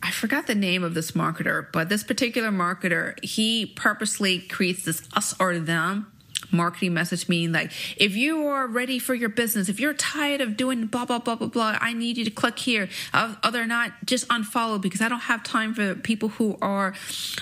I 0.04 0.12
forgot 0.12 0.46
the 0.46 0.54
name 0.54 0.84
of 0.84 0.94
this 0.94 1.14
marketer, 1.14 1.66
but 1.72 1.90
this 1.90 2.04
particular 2.04 2.50
marketer, 2.50 3.18
he 3.24 3.66
purposely 3.66 4.40
creates 4.40 4.86
this 4.86 5.02
us 5.16 5.34
or 5.40 5.58
them 5.58 6.12
marketing 6.56 6.94
message 6.94 7.28
meaning 7.28 7.52
like 7.52 7.72
if 7.98 8.16
you 8.16 8.48
are 8.48 8.68
ready 8.68 9.00
for 9.00 9.14
your 9.14 9.30
business 9.30 9.70
if 9.70 9.80
you're 9.80 9.94
tired 9.94 10.42
of 10.42 10.58
doing 10.58 10.86
blah 10.86 11.06
blah 11.06 11.20
blah 11.20 11.36
blah 11.36 11.48
blah 11.48 11.78
i 11.82 11.94
need 11.94 12.18
you 12.18 12.26
to 12.26 12.32
click 12.32 12.60
here. 12.60 12.90
Uh, 13.14 13.36
other 13.44 13.66
not 13.66 13.92
just 14.06 14.28
unfollow 14.30 14.82
because 14.82 15.02
i 15.02 15.10
don't 15.10 15.22
have 15.22 15.44
time 15.44 15.74
for 15.74 15.96
people 15.96 16.30
who 16.30 16.58
are 16.62 16.94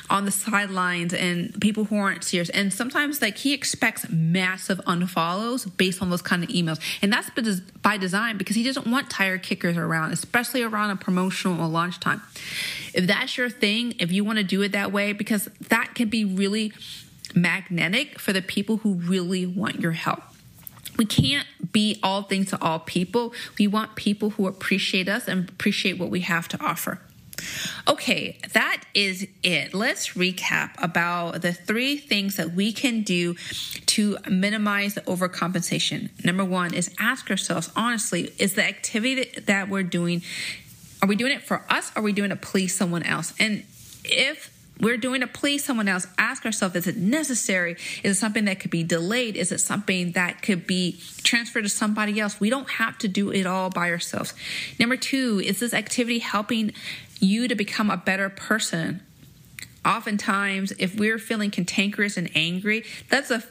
on 0.09 0.25
the 0.25 0.31
sidelines 0.31 1.13
and 1.13 1.59
people 1.61 1.85
who 1.85 1.97
aren't 1.97 2.23
serious. 2.23 2.49
And 2.49 2.71
sometimes 2.73 3.21
like 3.21 3.37
he 3.37 3.53
expects 3.53 4.09
massive 4.09 4.79
unfollows 4.85 5.69
based 5.77 6.01
on 6.01 6.09
those 6.09 6.21
kind 6.21 6.43
of 6.43 6.49
emails. 6.49 6.79
And 7.01 7.11
that's 7.11 7.29
by 7.81 7.97
design 7.97 8.37
because 8.37 8.55
he 8.55 8.63
doesn't 8.63 8.87
want 8.87 9.09
tire 9.09 9.37
kickers 9.37 9.77
around 9.77 10.11
especially 10.11 10.61
around 10.61 10.89
a 10.91 10.95
promotional 10.95 11.61
or 11.61 11.67
launch 11.67 11.99
time. 11.99 12.21
If 12.93 13.07
that's 13.07 13.37
your 13.37 13.49
thing 13.49 13.95
if 13.99 14.11
you 14.11 14.23
want 14.23 14.37
to 14.37 14.43
do 14.43 14.61
it 14.61 14.71
that 14.71 14.91
way 14.91 15.13
because 15.13 15.49
that 15.69 15.95
can 15.95 16.09
be 16.09 16.25
really 16.25 16.73
magnetic 17.35 18.19
for 18.19 18.33
the 18.33 18.41
people 18.41 18.77
who 18.77 18.95
really 18.95 19.45
want 19.45 19.79
your 19.79 19.91
help. 19.93 20.21
We 20.97 21.05
can't 21.05 21.47
be 21.71 21.99
all 22.03 22.23
things 22.23 22.49
to 22.51 22.61
all 22.61 22.79
people. 22.79 23.33
We 23.57 23.67
want 23.67 23.95
people 23.95 24.31
who 24.31 24.47
appreciate 24.47 25.09
us 25.09 25.27
and 25.27 25.49
appreciate 25.49 25.97
what 25.97 26.09
we 26.09 26.21
have 26.21 26.47
to 26.49 26.63
offer. 26.63 26.99
Okay, 27.87 28.37
that 28.53 28.83
is 28.93 29.27
it. 29.41 29.73
Let's 29.73 30.09
recap 30.09 30.71
about 30.77 31.41
the 31.41 31.51
three 31.51 31.97
things 31.97 32.37
that 32.37 32.53
we 32.53 32.71
can 32.71 33.01
do 33.01 33.35
to 33.87 34.17
minimize 34.29 34.93
the 34.93 35.01
overcompensation. 35.01 36.09
Number 36.23 36.45
one 36.45 36.73
is 36.73 36.93
ask 36.99 37.29
ourselves 37.29 37.71
honestly, 37.75 38.31
is 38.37 38.53
the 38.53 38.63
activity 38.63 39.39
that 39.41 39.67
we're 39.67 39.83
doing, 39.83 40.21
are 41.01 41.07
we 41.07 41.15
doing 41.15 41.31
it 41.31 41.41
for 41.41 41.65
us 41.69 41.91
or 41.95 41.99
are 41.99 42.03
we 42.03 42.13
doing 42.13 42.31
it 42.31 42.35
to 42.35 42.47
please 42.47 42.75
someone 42.75 43.03
else? 43.03 43.33
And 43.39 43.63
if 44.03 44.52
we're 44.79 44.97
doing 44.97 45.21
to 45.21 45.27
please 45.27 45.63
someone 45.63 45.87
else, 45.87 46.07
ask 46.17 46.45
ourselves 46.45 46.75
is 46.75 46.87
it 46.87 46.97
necessary? 46.97 47.77
Is 48.03 48.17
it 48.17 48.19
something 48.19 48.45
that 48.45 48.59
could 48.59 48.71
be 48.71 48.83
delayed? 48.83 49.35
Is 49.35 49.51
it 49.51 49.59
something 49.59 50.13
that 50.13 50.41
could 50.41 50.65
be 50.65 50.99
transferred 51.23 51.63
to 51.63 51.69
somebody 51.69 52.19
else? 52.19 52.39
We 52.39 52.49
don't 52.49 52.69
have 52.71 52.97
to 52.99 53.07
do 53.07 53.31
it 53.31 53.45
all 53.45 53.69
by 53.69 53.89
ourselves. 53.89 54.33
Number 54.79 54.97
two, 54.97 55.41
is 55.43 55.59
this 55.59 55.73
activity 55.73 56.19
helping 56.19 56.73
you 57.19 57.47
to 57.47 57.55
become 57.55 57.89
a 57.89 57.97
better 57.97 58.29
person? 58.29 59.01
Oftentimes, 59.85 60.71
if 60.79 60.97
we're 60.97 61.19
feeling 61.19 61.51
cantankerous 61.51 62.17
and 62.17 62.29
angry, 62.35 62.85
that's 63.09 63.31
a 63.31 63.43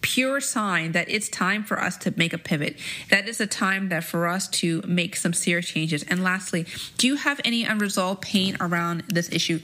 pure 0.00 0.40
sign 0.40 0.92
that 0.92 1.08
it's 1.08 1.28
time 1.28 1.64
for 1.64 1.80
us 1.80 1.96
to 1.98 2.14
make 2.16 2.32
a 2.32 2.38
pivot. 2.38 2.76
That 3.10 3.28
is 3.28 3.40
a 3.40 3.46
time 3.46 3.88
that 3.88 4.04
for 4.04 4.26
us 4.26 4.48
to 4.48 4.82
make 4.86 5.16
some 5.16 5.32
serious 5.32 5.66
changes. 5.66 6.02
And 6.04 6.22
lastly, 6.22 6.66
do 6.96 7.06
you 7.06 7.16
have 7.16 7.40
any 7.44 7.64
unresolved 7.64 8.22
pain 8.22 8.56
around 8.60 9.04
this 9.08 9.30
issue? 9.30 9.60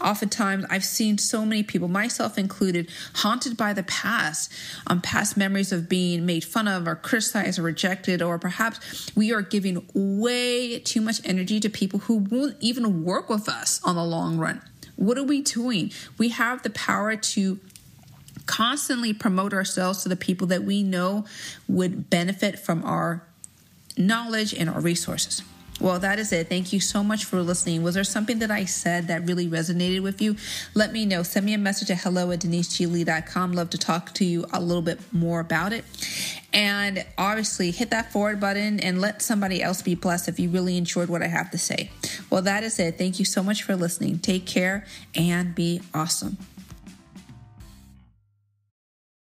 Oftentimes, 0.00 0.64
I've 0.70 0.84
seen 0.84 1.18
so 1.18 1.44
many 1.44 1.62
people, 1.62 1.88
myself 1.88 2.38
included, 2.38 2.90
haunted 3.16 3.56
by 3.56 3.72
the 3.72 3.82
past, 3.84 4.52
um, 4.86 5.00
past 5.00 5.36
memories 5.36 5.72
of 5.72 5.88
being 5.88 6.26
made 6.26 6.44
fun 6.44 6.68
of 6.68 6.86
or 6.88 6.96
criticized 6.96 7.58
or 7.58 7.62
rejected, 7.62 8.22
or 8.22 8.38
perhaps 8.38 9.10
we 9.14 9.32
are 9.32 9.42
giving 9.42 9.86
way 9.94 10.78
too 10.78 11.00
much 11.00 11.20
energy 11.24 11.60
to 11.60 11.70
people 11.70 12.00
who 12.00 12.16
won't 12.16 12.56
even 12.60 13.04
work 13.04 13.28
with 13.28 13.48
us 13.48 13.80
on 13.84 13.96
the 13.96 14.04
long 14.04 14.38
run. 14.38 14.62
What 14.96 15.18
are 15.18 15.24
we 15.24 15.42
doing? 15.42 15.92
We 16.16 16.30
have 16.30 16.62
the 16.62 16.70
power 16.70 17.16
to 17.16 17.60
constantly 18.46 19.12
promote 19.12 19.52
ourselves 19.52 20.02
to 20.02 20.08
the 20.08 20.16
people 20.16 20.46
that 20.48 20.64
we 20.64 20.82
know 20.82 21.24
would 21.68 22.08
benefit 22.08 22.58
from 22.58 22.84
our 22.84 23.22
knowledge 23.96 24.54
and 24.54 24.70
our 24.70 24.80
resources. 24.80 25.42
Well, 25.78 25.98
that 25.98 26.18
is 26.18 26.32
it. 26.32 26.48
Thank 26.48 26.72
you 26.72 26.80
so 26.80 27.04
much 27.04 27.26
for 27.26 27.42
listening. 27.42 27.82
Was 27.82 27.96
there 27.96 28.04
something 28.04 28.38
that 28.38 28.50
I 28.50 28.64
said 28.64 29.08
that 29.08 29.26
really 29.26 29.46
resonated 29.46 30.02
with 30.02 30.22
you? 30.22 30.36
Let 30.72 30.90
me 30.90 31.04
know. 31.04 31.22
Send 31.22 31.44
me 31.44 31.52
a 31.52 31.58
message 31.58 31.90
at 31.90 31.98
hello 31.98 32.30
at 32.30 32.40
deniseglee.com. 32.40 33.52
Love 33.52 33.68
to 33.70 33.78
talk 33.78 34.14
to 34.14 34.24
you 34.24 34.46
a 34.54 34.60
little 34.60 34.80
bit 34.80 35.00
more 35.12 35.40
about 35.40 35.74
it. 35.74 35.84
And 36.50 37.04
obviously, 37.18 37.72
hit 37.72 37.90
that 37.90 38.10
forward 38.10 38.40
button 38.40 38.80
and 38.80 39.02
let 39.02 39.20
somebody 39.20 39.62
else 39.62 39.82
be 39.82 39.94
blessed 39.94 40.28
if 40.28 40.40
you 40.40 40.48
really 40.48 40.78
enjoyed 40.78 41.10
what 41.10 41.22
I 41.22 41.26
have 41.26 41.50
to 41.50 41.58
say. 41.58 41.90
Well, 42.30 42.40
that 42.42 42.64
is 42.64 42.78
it. 42.78 42.96
Thank 42.96 43.18
you 43.18 43.26
so 43.26 43.42
much 43.42 43.62
for 43.62 43.76
listening. 43.76 44.18
Take 44.18 44.46
care 44.46 44.86
and 45.14 45.54
be 45.54 45.82
awesome. 45.92 46.38